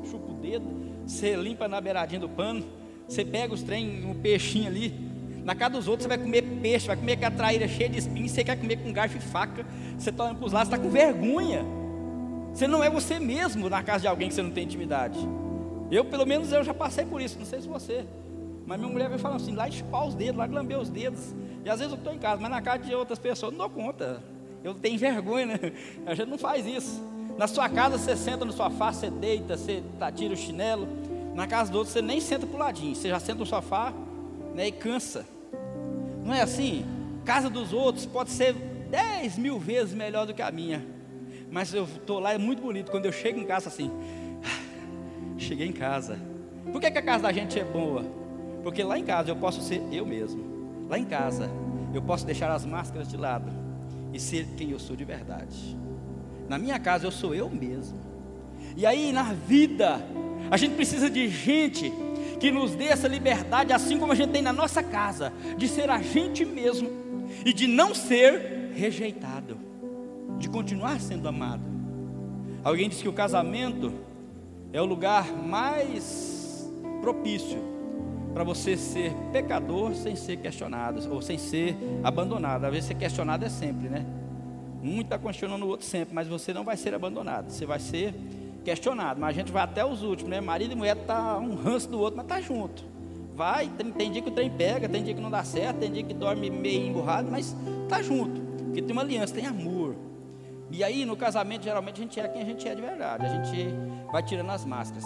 chupa 0.09 0.31
o 0.31 0.35
dedo, 0.35 0.65
você 1.05 1.35
limpa 1.35 1.67
na 1.67 1.79
beiradinha 1.79 2.19
do 2.19 2.29
pano, 2.29 2.65
você 3.07 3.23
pega 3.23 3.53
os 3.53 3.61
trem, 3.61 4.05
um 4.05 4.15
peixinho 4.15 4.67
ali. 4.67 5.10
Na 5.43 5.55
casa 5.55 5.71
dos 5.71 5.87
outros 5.87 6.03
você 6.03 6.09
vai 6.09 6.17
comer 6.17 6.43
peixe, 6.61 6.87
vai 6.87 6.95
comer 6.95 7.17
com 7.17 7.25
a 7.25 7.31
traíra 7.31 7.67
cheia 7.67 7.89
de 7.89 7.97
espinhos, 7.97 8.31
você 8.31 8.43
quer 8.43 8.55
comer 8.57 8.77
com 8.77 8.91
garfo 8.93 9.17
e 9.17 9.21
faca, 9.21 9.65
você 9.97 10.09
está 10.09 10.23
olhando 10.25 10.37
para 10.37 10.45
os 10.45 10.53
lados, 10.53 10.71
está 10.71 10.81
com 10.81 10.89
vergonha. 10.89 11.65
Você 12.53 12.67
não 12.67 12.83
é 12.83 12.89
você 12.89 13.19
mesmo 13.19 13.69
na 13.69 13.81
casa 13.81 14.01
de 14.01 14.07
alguém 14.07 14.27
que 14.27 14.35
você 14.35 14.43
não 14.43 14.51
tem 14.51 14.65
intimidade. 14.65 15.17
Eu, 15.89 16.05
pelo 16.05 16.25
menos, 16.25 16.51
eu 16.51 16.63
já 16.63 16.73
passei 16.73 17.05
por 17.05 17.21
isso, 17.21 17.39
não 17.39 17.45
sei 17.45 17.61
se 17.61 17.67
você. 17.67 18.05
Mas 18.65 18.79
minha 18.79 18.91
mulher 18.91 19.09
vem 19.09 19.17
falando 19.17 19.41
assim, 19.41 19.53
lá 19.53 19.69
chupar 19.69 20.07
os 20.07 20.13
dedos, 20.13 20.37
lá 20.37 20.45
lamber 20.45 20.79
os 20.79 20.89
dedos. 20.89 21.33
E 21.65 21.69
às 21.69 21.79
vezes 21.79 21.91
eu 21.91 21.97
estou 21.97 22.13
em 22.13 22.19
casa, 22.19 22.41
mas 22.41 22.51
na 22.51 22.61
casa 22.61 22.79
de 22.79 22.93
outras 22.93 23.17
pessoas, 23.17 23.51
não 23.51 23.59
dou 23.59 23.69
conta. 23.69 24.21
Eu 24.63 24.75
tenho 24.75 24.97
vergonha, 24.99 25.45
né? 25.47 25.59
A 26.05 26.13
gente 26.13 26.29
não 26.29 26.37
faz 26.37 26.65
isso. 26.65 27.01
Na 27.37 27.47
sua 27.47 27.67
casa 27.67 27.97
você 27.97 28.15
senta 28.15 28.45
no 28.45 28.51
sofá, 28.51 28.91
você 28.91 29.09
deita, 29.09 29.57
você 29.57 29.81
tá, 29.97 30.11
tira 30.11 30.33
o 30.33 30.37
chinelo. 30.37 30.87
Na 31.33 31.47
casa 31.47 31.71
do 31.71 31.79
outro 31.79 31.91
você 31.91 32.01
nem 32.01 32.21
senta 32.21 32.45
pro 32.45 32.57
ladinho, 32.57 32.95
você 32.95 33.09
já 33.09 33.19
senta 33.19 33.39
no 33.39 33.45
sofá 33.45 33.93
né, 34.53 34.67
e 34.67 34.71
cansa. 34.71 35.25
Não 36.23 36.33
é 36.33 36.41
assim? 36.41 36.85
Casa 37.25 37.49
dos 37.49 37.73
outros 37.73 38.05
pode 38.05 38.29
ser 38.29 38.53
dez 38.89 39.37
mil 39.37 39.59
vezes 39.59 39.93
melhor 39.93 40.25
do 40.25 40.33
que 40.33 40.41
a 40.41 40.51
minha. 40.51 40.85
Mas 41.49 41.73
eu 41.73 41.83
estou 41.83 42.19
lá, 42.19 42.33
é 42.33 42.37
muito 42.37 42.61
bonito. 42.61 42.91
Quando 42.91 43.05
eu 43.05 43.11
chego 43.11 43.39
em 43.39 43.45
casa 43.45 43.67
assim, 43.67 43.91
cheguei 45.37 45.67
em 45.67 45.73
casa. 45.73 46.17
Por 46.71 46.79
que, 46.79 46.89
que 46.89 46.97
a 46.97 47.01
casa 47.01 47.23
da 47.23 47.31
gente 47.31 47.59
é 47.59 47.63
boa? 47.63 48.03
Porque 48.63 48.83
lá 48.83 48.97
em 48.97 49.03
casa 49.03 49.29
eu 49.29 49.35
posso 49.35 49.61
ser 49.61 49.81
eu 49.91 50.05
mesmo. 50.05 50.87
Lá 50.89 50.97
em 50.97 51.05
casa 51.05 51.49
eu 51.93 52.01
posso 52.01 52.25
deixar 52.25 52.51
as 52.51 52.65
máscaras 52.65 53.07
de 53.07 53.17
lado 53.17 53.51
e 54.13 54.19
ser 54.19 54.45
quem 54.57 54.71
eu 54.71 54.79
sou 54.79 54.95
de 54.95 55.03
verdade. 55.03 55.77
Na 56.47 56.57
minha 56.57 56.79
casa 56.79 57.05
eu 57.05 57.11
sou 57.11 57.33
eu 57.33 57.49
mesmo. 57.49 57.99
E 58.77 58.85
aí 58.85 59.11
na 59.11 59.33
vida, 59.33 60.01
a 60.49 60.57
gente 60.57 60.75
precisa 60.75 61.09
de 61.09 61.27
gente 61.29 61.91
que 62.41 62.49
nos 62.49 62.73
dê 62.73 62.85
essa 62.85 63.07
liberdade, 63.07 63.71
assim 63.71 63.99
como 63.99 64.13
a 64.13 64.15
gente 64.15 64.31
tem 64.31 64.41
na 64.41 64.51
nossa 64.51 64.81
casa, 64.81 65.31
de 65.55 65.67
ser 65.67 65.91
a 65.91 66.01
gente 66.01 66.43
mesmo 66.43 66.89
e 67.45 67.53
de 67.53 67.67
não 67.67 67.93
ser 67.93 68.71
rejeitado, 68.73 69.59
de 70.39 70.49
continuar 70.49 70.99
sendo 70.99 71.27
amado. 71.27 71.61
Alguém 72.63 72.89
disse 72.89 73.03
que 73.03 73.07
o 73.07 73.13
casamento 73.13 73.93
é 74.73 74.81
o 74.81 74.85
lugar 74.85 75.31
mais 75.31 76.67
propício 76.99 77.59
para 78.33 78.43
você 78.43 78.75
ser 78.75 79.13
pecador 79.31 79.93
sem 79.93 80.15
ser 80.15 80.37
questionado, 80.37 81.13
ou 81.13 81.21
sem 81.21 81.37
ser 81.37 81.77
abandonado. 82.03 82.65
Às 82.65 82.71
vezes 82.71 82.87
ser 82.87 82.95
questionado 82.95 83.45
é 83.45 83.49
sempre, 83.49 83.87
né? 83.87 84.03
Um 84.81 85.01
está 85.01 85.19
questionando 85.19 85.61
o 85.61 85.67
outro 85.67 85.85
sempre, 85.85 86.15
mas 86.15 86.27
você 86.27 86.51
não 86.51 86.63
vai 86.63 86.75
ser 86.75 86.95
abandonado, 86.95 87.51
você 87.51 87.67
vai 87.67 87.79
ser 87.79 88.15
questionado. 88.63 89.19
Mas 89.19 89.29
a 89.29 89.33
gente 89.33 89.51
vai 89.51 89.63
até 89.63 89.85
os 89.85 90.03
últimos, 90.03 90.29
né? 90.29 90.41
Marido 90.41 90.71
e 90.71 90.75
mulher 90.75 90.95
tá 90.95 91.37
um 91.37 91.55
ranço 91.55 91.89
do 91.89 91.99
outro, 91.99 92.17
mas 92.17 92.27
tá 92.27 92.39
junto. 92.39 92.83
Vai, 93.35 93.67
tem, 93.69 93.91
tem 93.91 94.11
dia 94.11 94.21
que 94.21 94.29
o 94.29 94.31
trem 94.31 94.49
pega, 94.49 94.87
tem 94.87 95.03
dia 95.03 95.13
que 95.13 95.21
não 95.21 95.31
dá 95.31 95.43
certo, 95.43 95.77
tem 95.79 95.91
dia 95.91 96.03
que 96.03 96.13
dorme 96.13 96.49
meio 96.49 96.87
emburrado, 96.87 97.31
mas 97.31 97.55
tá 97.87 98.01
junto. 98.01 98.41
Porque 98.65 98.81
tem 98.81 98.91
uma 98.91 99.01
aliança, 99.01 99.33
tem 99.33 99.45
amor. 99.45 99.95
E 100.69 100.83
aí 100.83 101.05
no 101.05 101.17
casamento 101.17 101.63
geralmente 101.63 101.99
a 101.99 102.03
gente 102.03 102.19
é 102.19 102.27
quem 102.27 102.41
a 102.41 102.45
gente 102.45 102.67
é 102.67 102.75
de 102.75 102.81
verdade. 102.81 103.25
A 103.25 103.29
gente 103.29 103.73
vai 104.11 104.23
tirando 104.23 104.49
as 104.49 104.65
máscaras. 104.65 105.05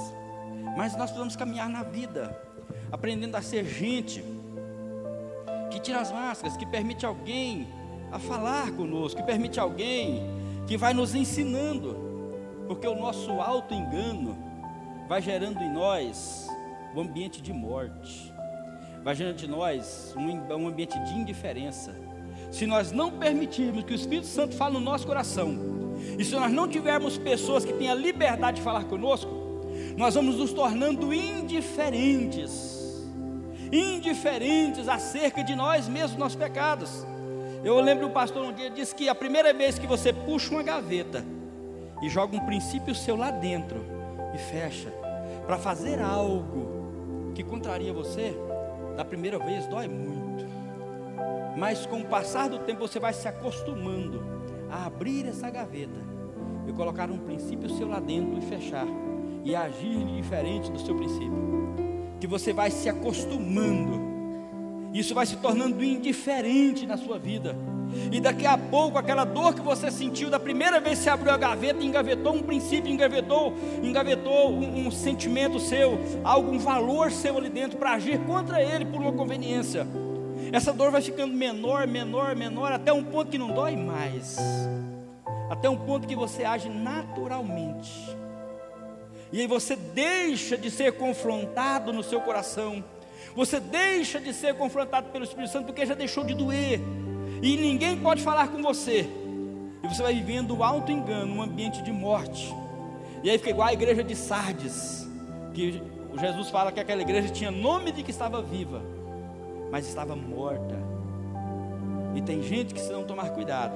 Mas 0.75 0.93
nós 0.93 1.05
precisamos 1.05 1.35
caminhar 1.35 1.69
na 1.69 1.83
vida 1.83 2.35
aprendendo 2.91 3.35
a 3.35 3.41
ser 3.41 3.65
gente, 3.65 4.23
que 5.71 5.79
tira 5.79 5.99
as 5.99 6.11
máscaras, 6.11 6.55
que 6.55 6.65
permite 6.65 7.05
alguém 7.05 7.67
a 8.11 8.19
falar 8.19 8.71
conosco, 8.71 9.19
que 9.19 9.25
permite 9.25 9.59
alguém 9.59 10.23
que 10.67 10.77
vai 10.77 10.93
nos 10.93 11.13
ensinando, 11.13 12.14
porque 12.67 12.88
o 12.88 12.95
nosso 12.95 13.32
auto-engano 13.32 14.38
vai 15.08 15.21
gerando 15.21 15.62
em 15.62 15.71
nós 15.71 16.47
um 16.95 17.01
ambiente 17.01 17.41
de 17.41 17.54
morte, 17.54 18.34
vai 19.04 19.15
gerando 19.15 19.43
em 19.43 19.47
nós 19.47 20.13
um, 20.17 20.54
um 20.56 20.67
ambiente 20.67 20.97
de 20.99 21.13
indiferença. 21.13 21.95
Se 22.51 22.65
nós 22.65 22.91
não 22.91 23.12
permitirmos 23.12 23.84
que 23.84 23.93
o 23.93 23.95
Espírito 23.95 24.28
Santo 24.28 24.56
fale 24.56 24.73
no 24.73 24.80
nosso 24.80 25.06
coração, 25.06 25.58
e 26.17 26.23
se 26.23 26.34
nós 26.34 26.51
não 26.51 26.67
tivermos 26.67 27.17
pessoas 27.17 27.65
que 27.65 27.73
tenham 27.73 27.93
a 27.93 27.95
liberdade 27.95 28.58
de 28.58 28.63
falar 28.63 28.86
conosco, 28.86 29.32
nós 29.97 30.15
vamos 30.15 30.38
nos 30.38 30.54
tornando 30.54 31.13
indiferentes 31.13 32.75
indiferentes 33.71 34.88
acerca 34.88 35.43
de 35.43 35.56
nós 35.56 35.88
mesmos, 35.88 36.17
nossos 36.17 36.36
pecados. 36.36 37.06
Eu 37.63 37.80
lembro 37.80 38.08
o 38.08 38.12
pastor 38.12 38.43
um 38.45 38.54
dia 38.54 38.69
disse 38.69 38.93
que 38.93 39.10
a 39.10 39.15
primeira 39.15 39.54
vez 39.54 39.80
que 39.80 39.88
você 39.88 40.13
puxa 40.13 40.51
uma 40.51 40.63
gaveta 40.63 41.25
e 42.01 42.10
joga 42.10 42.36
um 42.36 42.45
princípio 42.45 42.93
seu 42.93 43.15
lá 43.15 43.31
dentro 43.31 43.84
e 44.34 44.38
fecha 44.38 44.91
para 45.45 45.58
fazer 45.58 46.01
algo 46.01 47.31
que 47.34 47.43
contraria 47.43 47.93
você, 47.93 48.36
da 48.95 49.05
primeira 49.05 49.38
vez 49.38 49.67
dói 49.67 49.88
muito. 49.88 50.45
Mas 51.58 51.86
com 51.86 52.01
o 52.01 52.05
passar 52.05 52.49
do 52.49 52.60
tempo 52.60 52.88
você 52.88 52.99
vai 52.99 53.13
se 53.13 53.27
acostumando 53.27 54.23
a 54.69 54.86
abrir 54.86 55.27
essa 55.27 55.49
gaveta 55.49 55.99
e 56.67 56.73
colocar 56.73 57.10
um 57.10 57.17
princípio 57.17 57.69
seu 57.69 57.88
lá 57.88 57.99
dentro 57.99 58.38
e 58.38 58.41
fechar 58.41 58.88
e 59.43 59.55
agir 59.55 60.05
diferente 60.15 60.71
do 60.71 60.79
seu 60.79 60.95
princípio. 60.95 61.75
Que 62.19 62.27
você 62.27 62.51
vai 62.51 62.71
se 62.71 62.89
acostumando 62.89 64.05
isso 64.95 65.13
vai 65.13 65.25
se 65.25 65.36
tornando 65.36 65.84
indiferente 65.84 66.88
na 66.88 66.95
sua 66.95 67.19
vida. 67.19 67.53
E 68.11 68.19
daqui 68.19 68.45
a 68.45 68.57
pouco, 68.57 68.97
aquela 68.97 69.23
dor 69.23 69.53
que 69.53 69.61
você 69.61 69.89
sentiu 69.89 70.29
da 70.29 70.39
primeira 70.39 70.79
vez 70.79 70.99
que 70.99 71.03
você 71.03 71.09
abriu 71.09 71.31
a 71.31 71.37
gaveta, 71.37 71.83
engavetou 71.83 72.33
um 72.33 72.43
princípio, 72.43 72.91
engavetou, 72.91 73.53
engavetou 73.83 74.51
um, 74.51 74.87
um 74.87 74.91
sentimento 74.91 75.59
seu, 75.59 75.99
algum 76.23 76.59
valor 76.59 77.11
seu 77.11 77.37
ali 77.37 77.49
dentro 77.49 77.77
para 77.77 77.93
agir 77.93 78.19
contra 78.25 78.61
ele 78.61 78.85
por 78.85 79.01
uma 79.01 79.13
conveniência. 79.13 79.87
Essa 80.51 80.73
dor 80.73 80.91
vai 80.91 81.01
ficando 81.01 81.33
menor, 81.33 81.87
menor, 81.87 82.35
menor, 82.35 82.71
até 82.71 82.91
um 82.93 83.03
ponto 83.03 83.31
que 83.31 83.37
não 83.37 83.51
dói 83.51 83.75
mais. 83.75 84.37
Até 85.49 85.69
um 85.69 85.77
ponto 85.77 86.07
que 86.07 86.15
você 86.15 86.43
age 86.43 86.69
naturalmente. 86.69 88.15
E 89.31 89.41
aí 89.41 89.47
você 89.47 89.75
deixa 89.75 90.57
de 90.57 90.69
ser 90.69 90.93
confrontado 90.93 91.91
no 91.91 92.03
seu 92.03 92.21
coração 92.21 92.83
você 93.35 93.59
deixa 93.59 94.19
de 94.19 94.33
ser 94.33 94.55
confrontado 94.55 95.09
pelo 95.09 95.25
Espírito 95.25 95.51
Santo 95.51 95.65
porque 95.65 95.85
já 95.85 95.93
deixou 95.93 96.23
de 96.23 96.33
doer. 96.33 96.79
E 97.41 97.57
ninguém 97.57 97.97
pode 97.97 98.21
falar 98.21 98.47
com 98.47 98.61
você. 98.61 99.09
E 99.83 99.87
você 99.87 100.01
vai 100.01 100.13
vivendo 100.13 100.55
o 100.55 100.63
alto 100.63 100.91
engano, 100.91 101.35
um 101.35 101.41
ambiente 101.41 101.81
de 101.81 101.91
morte. 101.91 102.53
E 103.23 103.29
aí 103.29 103.37
fica 103.37 103.51
igual 103.51 103.67
a 103.67 103.73
igreja 103.73 104.03
de 104.03 104.15
Sardes, 104.15 105.07
que 105.53 105.81
Jesus 106.19 106.49
fala 106.49 106.71
que 106.71 106.79
aquela 106.79 107.01
igreja 107.01 107.29
tinha 107.29 107.51
nome 107.51 107.91
de 107.91 108.03
que 108.03 108.11
estava 108.11 108.41
viva, 108.41 108.81
mas 109.71 109.87
estava 109.87 110.15
morta. 110.15 110.75
E 112.15 112.21
tem 112.21 112.41
gente 112.41 112.73
que 112.73 112.79
se 112.79 112.91
não 112.91 113.03
tomar 113.03 113.29
cuidado, 113.31 113.75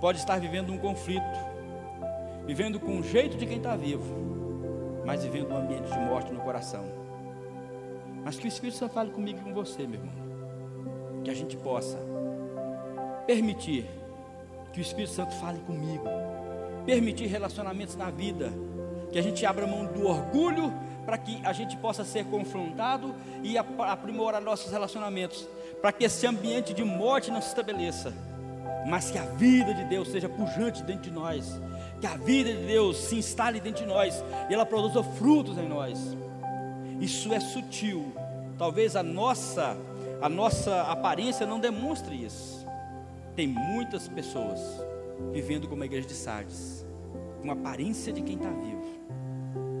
pode 0.00 0.18
estar 0.18 0.38
vivendo 0.38 0.72
um 0.72 0.78
conflito, 0.78 1.24
vivendo 2.46 2.78
com 2.78 2.98
o 2.98 3.02
jeito 3.02 3.36
de 3.36 3.46
quem 3.46 3.56
está 3.56 3.74
vivo, 3.76 4.14
mas 5.06 5.22
vivendo 5.24 5.52
um 5.52 5.56
ambiente 5.56 5.90
de 5.90 5.98
morte 5.98 6.32
no 6.32 6.40
coração. 6.40 6.84
Mas 8.24 8.38
que 8.38 8.46
o 8.46 8.48
Espírito 8.48 8.78
Santo 8.78 8.92
fale 8.92 9.10
comigo 9.10 9.38
e 9.40 9.42
com 9.42 9.54
você, 9.54 9.86
meu 9.86 9.98
irmão. 9.98 11.22
Que 11.24 11.30
a 11.30 11.34
gente 11.34 11.56
possa 11.56 11.98
permitir 13.30 13.86
que 14.72 14.80
o 14.80 14.82
Espírito 14.82 15.12
Santo 15.12 15.32
fale 15.36 15.60
comigo. 15.60 16.04
Permitir 16.84 17.26
relacionamentos 17.26 17.94
na 17.94 18.10
vida. 18.10 18.52
Que 19.12 19.20
a 19.20 19.22
gente 19.22 19.46
abra 19.46 19.68
mão 19.68 19.86
do 19.86 20.08
orgulho 20.08 20.74
para 21.06 21.16
que 21.16 21.40
a 21.44 21.52
gente 21.52 21.76
possa 21.76 22.04
ser 22.04 22.24
confrontado 22.24 23.14
e 23.44 23.56
aprimorar 23.56 24.42
nossos 24.42 24.72
relacionamentos. 24.72 25.48
Para 25.80 25.92
que 25.92 26.04
esse 26.04 26.26
ambiente 26.26 26.74
de 26.74 26.82
morte 26.82 27.30
não 27.30 27.40
se 27.40 27.48
estabeleça. 27.48 28.12
Mas 28.88 29.12
que 29.12 29.18
a 29.18 29.24
vida 29.24 29.72
de 29.74 29.84
Deus 29.84 30.08
seja 30.08 30.28
pujante 30.28 30.82
dentro 30.82 31.02
de 31.02 31.12
nós. 31.12 31.60
Que 32.00 32.08
a 32.08 32.16
vida 32.16 32.52
de 32.52 32.66
Deus 32.66 32.96
se 32.96 33.14
instale 33.14 33.60
dentro 33.60 33.84
de 33.84 33.88
nós. 33.88 34.24
E 34.48 34.54
ela 34.54 34.66
produza 34.66 35.04
frutos 35.04 35.56
em 35.56 35.68
nós. 35.68 36.16
Isso 37.00 37.32
é 37.32 37.38
sutil. 37.38 38.12
Talvez 38.58 38.96
a 38.96 39.04
nossa 39.04 39.76
a 40.20 40.28
nossa 40.28 40.82
aparência 40.82 41.46
não 41.46 41.60
demonstre 41.60 42.14
isso. 42.14 42.59
Tem 43.34 43.46
muitas 43.46 44.08
pessoas 44.08 44.60
vivendo 45.32 45.68
como 45.68 45.82
a 45.82 45.86
igreja 45.86 46.08
de 46.08 46.14
Sardes, 46.14 46.86
com 47.40 47.50
aparência 47.50 48.12
de 48.12 48.22
quem 48.22 48.36
está 48.36 48.50
vivo, 48.50 48.82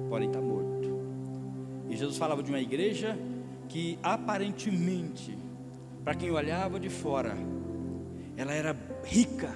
porém 0.08 0.28
está 0.28 0.40
morto. 0.40 1.00
E 1.88 1.96
Jesus 1.96 2.16
falava 2.16 2.42
de 2.42 2.50
uma 2.50 2.60
igreja 2.60 3.18
que 3.68 3.98
aparentemente, 4.02 5.36
para 6.04 6.14
quem 6.14 6.30
olhava 6.30 6.78
de 6.78 6.88
fora, 6.88 7.36
ela 8.36 8.52
era 8.52 8.76
rica, 9.04 9.54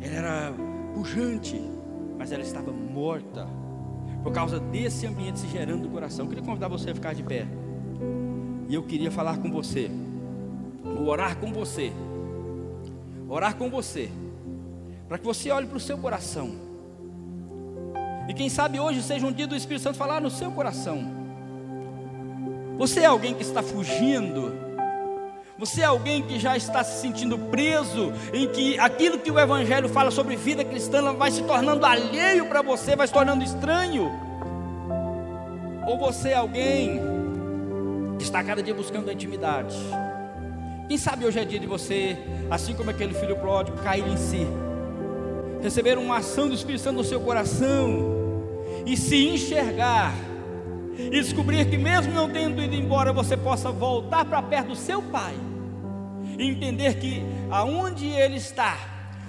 ela 0.00 0.14
era 0.14 0.54
pujante, 0.94 1.60
mas 2.18 2.32
ela 2.32 2.42
estava 2.42 2.72
morta 2.72 3.46
por 4.22 4.32
causa 4.32 4.58
desse 4.58 5.06
ambiente 5.06 5.38
se 5.38 5.48
gerando 5.48 5.84
no 5.84 5.90
coração. 5.90 6.24
Eu 6.24 6.28
queria 6.30 6.44
convidar 6.44 6.68
você 6.68 6.90
a 6.90 6.94
ficar 6.94 7.14
de 7.14 7.22
pé. 7.22 7.46
E 8.68 8.74
eu 8.74 8.82
queria 8.82 9.10
falar 9.10 9.38
com 9.38 9.50
você, 9.50 9.90
orar 11.06 11.38
com 11.38 11.52
você, 11.52 11.92
orar 13.28 13.56
com 13.56 13.68
você, 13.68 14.10
para 15.08 15.18
que 15.18 15.24
você 15.24 15.50
olhe 15.50 15.66
para 15.66 15.76
o 15.76 15.80
seu 15.80 15.98
coração. 15.98 16.66
E 18.28 18.34
quem 18.34 18.48
sabe 18.48 18.80
hoje 18.80 19.02
seja 19.02 19.26
um 19.26 19.32
dia 19.32 19.46
do 19.46 19.54
Espírito 19.54 19.82
Santo 19.82 19.96
falar 19.96 20.20
no 20.20 20.30
seu 20.30 20.50
coração. 20.50 21.14
Você 22.78 23.00
é 23.00 23.06
alguém 23.06 23.34
que 23.34 23.42
está 23.42 23.62
fugindo 23.62 24.66
você 25.58 25.80
é 25.80 25.84
alguém 25.84 26.22
que 26.22 26.38
já 26.38 26.54
está 26.54 26.84
se 26.84 27.00
sentindo 27.00 27.38
preso, 27.38 28.12
em 28.32 28.46
que 28.46 28.78
aquilo 28.78 29.18
que 29.18 29.30
o 29.30 29.38
Evangelho 29.38 29.88
fala 29.88 30.10
sobre 30.10 30.36
vida 30.36 30.62
cristã 30.62 31.14
vai 31.14 31.30
se 31.30 31.42
tornando 31.44 31.86
alheio 31.86 32.46
para 32.46 32.60
você, 32.60 32.94
vai 32.94 33.06
se 33.06 33.12
tornando 33.12 33.42
estranho? 33.42 34.10
Ou 35.86 35.98
você 35.98 36.30
é 36.30 36.34
alguém 36.34 37.00
que 38.18 38.24
está 38.24 38.44
cada 38.44 38.62
dia 38.62 38.74
buscando 38.74 39.08
a 39.08 39.14
intimidade? 39.14 39.74
Quem 40.88 40.96
sabe 40.96 41.24
hoje 41.24 41.38
é 41.40 41.44
dia 41.44 41.58
de 41.58 41.66
você, 41.66 42.16
assim 42.48 42.72
como 42.72 42.90
aquele 42.90 43.12
filho 43.12 43.36
pródigo, 43.36 43.76
cair 43.78 44.06
em 44.06 44.16
si, 44.16 44.46
receber 45.60 45.98
uma 45.98 46.18
ação 46.18 46.46
do 46.46 46.54
Espírito 46.54 46.82
Santo 46.82 46.98
no 46.98 47.04
seu 47.04 47.20
coração 47.20 48.14
e 48.86 48.96
se 48.96 49.26
enxergar. 49.26 50.14
E 50.96 51.10
descobrir 51.10 51.68
que, 51.68 51.76
mesmo 51.76 52.14
não 52.14 52.30
tendo 52.30 52.62
ido 52.62 52.74
embora, 52.74 53.12
você 53.12 53.36
possa 53.36 53.70
voltar 53.70 54.24
para 54.24 54.40
perto 54.40 54.68
do 54.68 54.76
seu 54.76 55.02
Pai. 55.02 55.34
E 56.38 56.48
entender 56.48 56.94
que 56.94 57.22
aonde 57.50 58.06
Ele 58.06 58.36
está, 58.36 58.78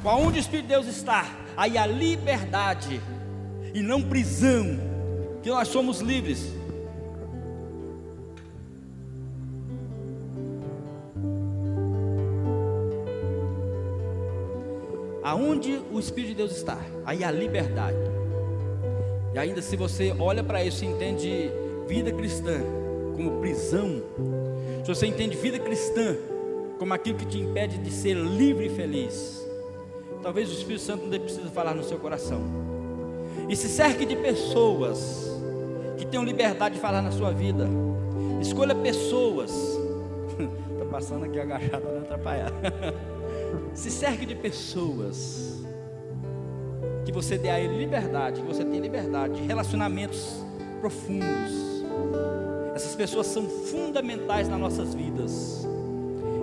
aonde 0.05 0.37
o 0.37 0.39
Espírito 0.39 0.67
de 0.67 0.73
Deus 0.73 0.87
está, 0.87 1.25
aí 1.57 1.77
a 1.77 1.87
liberdade 1.87 3.01
e 3.73 3.81
não 3.81 4.01
prisão, 4.01 4.79
que 5.41 5.49
nós 5.49 5.67
somos 5.67 6.01
livres. 6.01 6.56
Aonde 15.27 15.81
o 15.91 15.99
Espírito 15.99 16.29
de 16.29 16.35
Deus 16.35 16.55
está, 16.55 16.79
aí 17.05 17.21
a 17.21 17.29
liberdade. 17.29 17.97
E 19.33 19.37
ainda 19.37 19.61
se 19.61 19.75
você 19.75 20.15
olha 20.17 20.41
para 20.41 20.63
isso 20.63 20.85
e 20.85 20.87
entende 20.87 21.51
vida 21.85 22.13
cristã 22.13 22.61
como 23.13 23.41
prisão, 23.41 24.01
se 24.85 24.87
você 24.87 25.05
entende 25.05 25.35
vida 25.35 25.59
cristã 25.59 26.15
como 26.79 26.93
aquilo 26.93 27.17
que 27.17 27.25
te 27.25 27.39
impede 27.39 27.77
de 27.77 27.91
ser 27.91 28.13
livre 28.15 28.67
e 28.67 28.69
feliz, 28.69 29.45
talvez 30.23 30.49
o 30.49 30.53
Espírito 30.53 30.83
Santo 30.83 31.05
não 31.05 31.19
precisa 31.19 31.49
falar 31.49 31.75
no 31.75 31.83
seu 31.83 31.97
coração. 31.97 32.41
E 33.49 33.55
se 33.57 33.67
cerque 33.67 34.05
de 34.05 34.15
pessoas 34.15 35.29
que 35.97 36.05
tenham 36.05 36.23
liberdade 36.23 36.75
de 36.75 36.81
falar 36.81 37.01
na 37.01 37.11
sua 37.11 37.33
vida. 37.33 37.67
Escolha 38.39 38.73
pessoas. 38.73 39.51
Está 40.71 40.85
passando 40.89 41.25
aqui 41.25 41.37
agachado 41.37 41.83
não 41.83 41.97
atrapalhar. 41.97 42.53
se 43.73 43.91
cerque 43.91 44.25
de 44.25 44.35
pessoas 44.35 45.63
que 47.05 47.11
você 47.11 47.37
dê 47.37 47.49
a 47.49 47.59
ele 47.59 47.77
liberdade, 47.77 48.41
que 48.41 48.47
você 48.47 48.65
tenha 48.65 48.81
liberdade 48.81 49.35
de 49.35 49.47
relacionamentos 49.47 50.43
profundos. 50.81 51.51
Essas 52.75 52.95
pessoas 52.95 53.27
são 53.27 53.43
fundamentais 53.43 54.49
nas 54.49 54.59
nossas 54.59 54.93
vidas. 54.93 55.67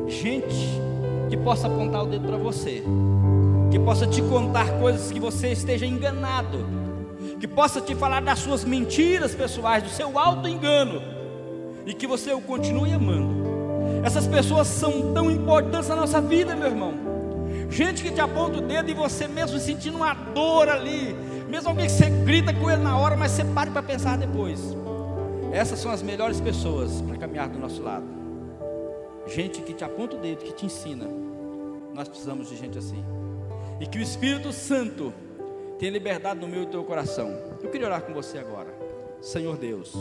Gente 0.08 0.80
que 1.28 1.36
possa 1.36 1.66
apontar 1.66 2.04
o 2.04 2.06
dedo 2.06 2.26
para 2.26 2.36
você, 2.36 2.82
que 3.70 3.78
possa 3.78 4.06
te 4.06 4.22
contar 4.22 4.78
coisas 4.78 5.10
que 5.10 5.20
você 5.20 5.52
esteja 5.52 5.84
enganado, 5.84 6.58
que 7.38 7.46
possa 7.46 7.80
te 7.80 7.94
falar 7.94 8.22
das 8.22 8.38
suas 8.38 8.64
mentiras 8.64 9.34
pessoais, 9.34 9.82
do 9.82 9.90
seu 9.90 10.18
alto 10.18 10.48
engano, 10.48 11.02
e 11.84 11.92
que 11.92 12.06
você 12.06 12.32
o 12.32 12.40
continue 12.40 12.92
amando. 12.92 13.43
Essas 14.04 14.26
pessoas 14.26 14.66
são 14.66 15.14
tão 15.14 15.30
importantes 15.30 15.88
na 15.88 15.96
nossa 15.96 16.20
vida, 16.20 16.54
meu 16.54 16.68
irmão. 16.68 16.92
Gente 17.70 18.02
que 18.02 18.10
te 18.10 18.20
aponta 18.20 18.58
o 18.58 18.60
dedo 18.60 18.90
e 18.90 18.94
você 18.94 19.26
mesmo 19.26 19.58
sentindo 19.58 19.96
uma 19.96 20.12
dor 20.12 20.68
ali. 20.68 21.16
Mesmo 21.48 21.70
alguém 21.70 21.86
que 21.86 21.92
você 21.92 22.10
grita 22.10 22.52
com 22.52 22.70
ele 22.70 22.82
na 22.82 22.98
hora, 22.98 23.16
mas 23.16 23.32
você 23.32 23.44
para 23.44 23.70
para 23.70 23.82
pensar 23.82 24.18
depois. 24.18 24.76
Essas 25.52 25.78
são 25.78 25.90
as 25.90 26.02
melhores 26.02 26.40
pessoas 26.40 27.00
para 27.00 27.16
caminhar 27.16 27.48
do 27.48 27.58
nosso 27.58 27.82
lado. 27.82 28.04
Gente 29.26 29.62
que 29.62 29.72
te 29.72 29.82
aponta 29.82 30.16
o 30.16 30.18
dedo, 30.18 30.44
que 30.44 30.52
te 30.52 30.66
ensina. 30.66 31.06
Nós 31.94 32.06
precisamos 32.06 32.50
de 32.50 32.56
gente 32.56 32.76
assim. 32.76 33.02
E 33.80 33.86
que 33.86 33.98
o 33.98 34.02
Espírito 34.02 34.52
Santo 34.52 35.14
tenha 35.78 35.90
liberdade 35.90 36.38
no 36.40 36.46
meu 36.46 36.64
e 36.64 36.66
teu 36.66 36.84
coração. 36.84 37.34
Eu 37.62 37.70
queria 37.70 37.86
orar 37.86 38.02
com 38.02 38.12
você 38.12 38.36
agora. 38.36 38.74
Senhor 39.22 39.56
Deus, 39.56 39.94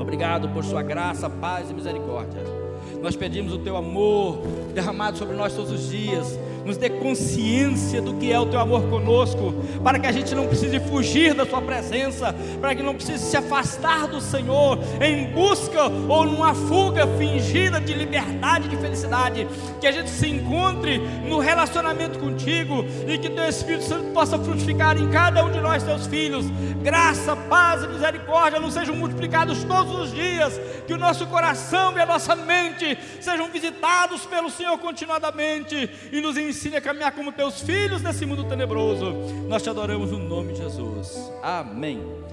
Obrigado 0.00 0.48
por 0.50 0.64
Sua 0.64 0.82
graça, 0.82 1.28
paz 1.28 1.70
e 1.70 1.74
misericórdia. 1.74 2.67
Nós 3.02 3.16
pedimos 3.16 3.52
o 3.52 3.58
Teu 3.58 3.76
amor 3.76 4.38
derramado 4.74 5.18
sobre 5.18 5.36
nós 5.36 5.54
todos 5.54 5.70
os 5.70 5.90
dias 5.90 6.38
nos 6.68 6.76
dê 6.76 6.90
consciência 6.90 8.02
do 8.02 8.12
que 8.12 8.30
é 8.30 8.38
o 8.38 8.44
teu 8.44 8.60
amor 8.60 8.82
conosco, 8.90 9.54
para 9.82 9.98
que 9.98 10.06
a 10.06 10.12
gente 10.12 10.34
não 10.34 10.46
precise 10.46 10.78
fugir 10.78 11.32
da 11.32 11.46
Sua 11.46 11.62
presença, 11.62 12.34
para 12.60 12.74
que 12.74 12.82
não 12.82 12.94
precise 12.94 13.24
se 13.24 13.36
afastar 13.38 14.06
do 14.06 14.20
Senhor 14.20 14.78
em 15.00 15.32
busca 15.32 15.84
ou 15.84 16.26
numa 16.26 16.54
fuga 16.54 17.06
fingida 17.16 17.80
de 17.80 17.94
liberdade 17.94 18.68
de 18.68 18.76
felicidade, 18.76 19.48
que 19.80 19.86
a 19.86 19.92
gente 19.92 20.10
se 20.10 20.28
encontre 20.28 20.98
no 21.26 21.38
relacionamento 21.38 22.18
contigo 22.18 22.84
e 23.08 23.16
que 23.16 23.30
Teu 23.30 23.48
Espírito 23.48 23.84
Santo 23.84 24.12
possa 24.12 24.38
frutificar 24.38 24.98
em 24.98 25.08
cada 25.08 25.42
um 25.42 25.50
de 25.50 25.60
nós, 25.60 25.82
Teus 25.82 26.06
filhos, 26.06 26.44
graça, 26.82 27.34
paz 27.34 27.82
e 27.82 27.88
misericórdia 27.88 28.60
não 28.60 28.70
sejam 28.70 28.94
multiplicados 28.94 29.64
todos 29.64 29.94
os 29.98 30.12
dias, 30.12 30.60
que 30.86 30.92
o 30.92 30.98
nosso 30.98 31.26
coração 31.28 31.96
e 31.96 32.00
a 32.00 32.06
nossa 32.06 32.36
mente 32.36 32.98
sejam 33.22 33.48
visitados 33.48 34.26
pelo 34.26 34.50
Senhor 34.50 34.76
continuadamente 34.76 35.88
e 36.12 36.20
nos 36.20 36.36
ensine 36.36 36.57
ensine 36.58 36.76
a 36.76 36.80
caminhar 36.80 37.12
como 37.12 37.30
teus 37.30 37.60
filhos 37.60 38.02
nesse 38.02 38.26
mundo 38.26 38.42
tenebroso. 38.42 39.12
Nós 39.48 39.62
te 39.62 39.70
adoramos 39.70 40.10
no 40.10 40.18
nome 40.18 40.54
de 40.54 40.58
Jesus. 40.58 41.16
Amém. 41.40 42.27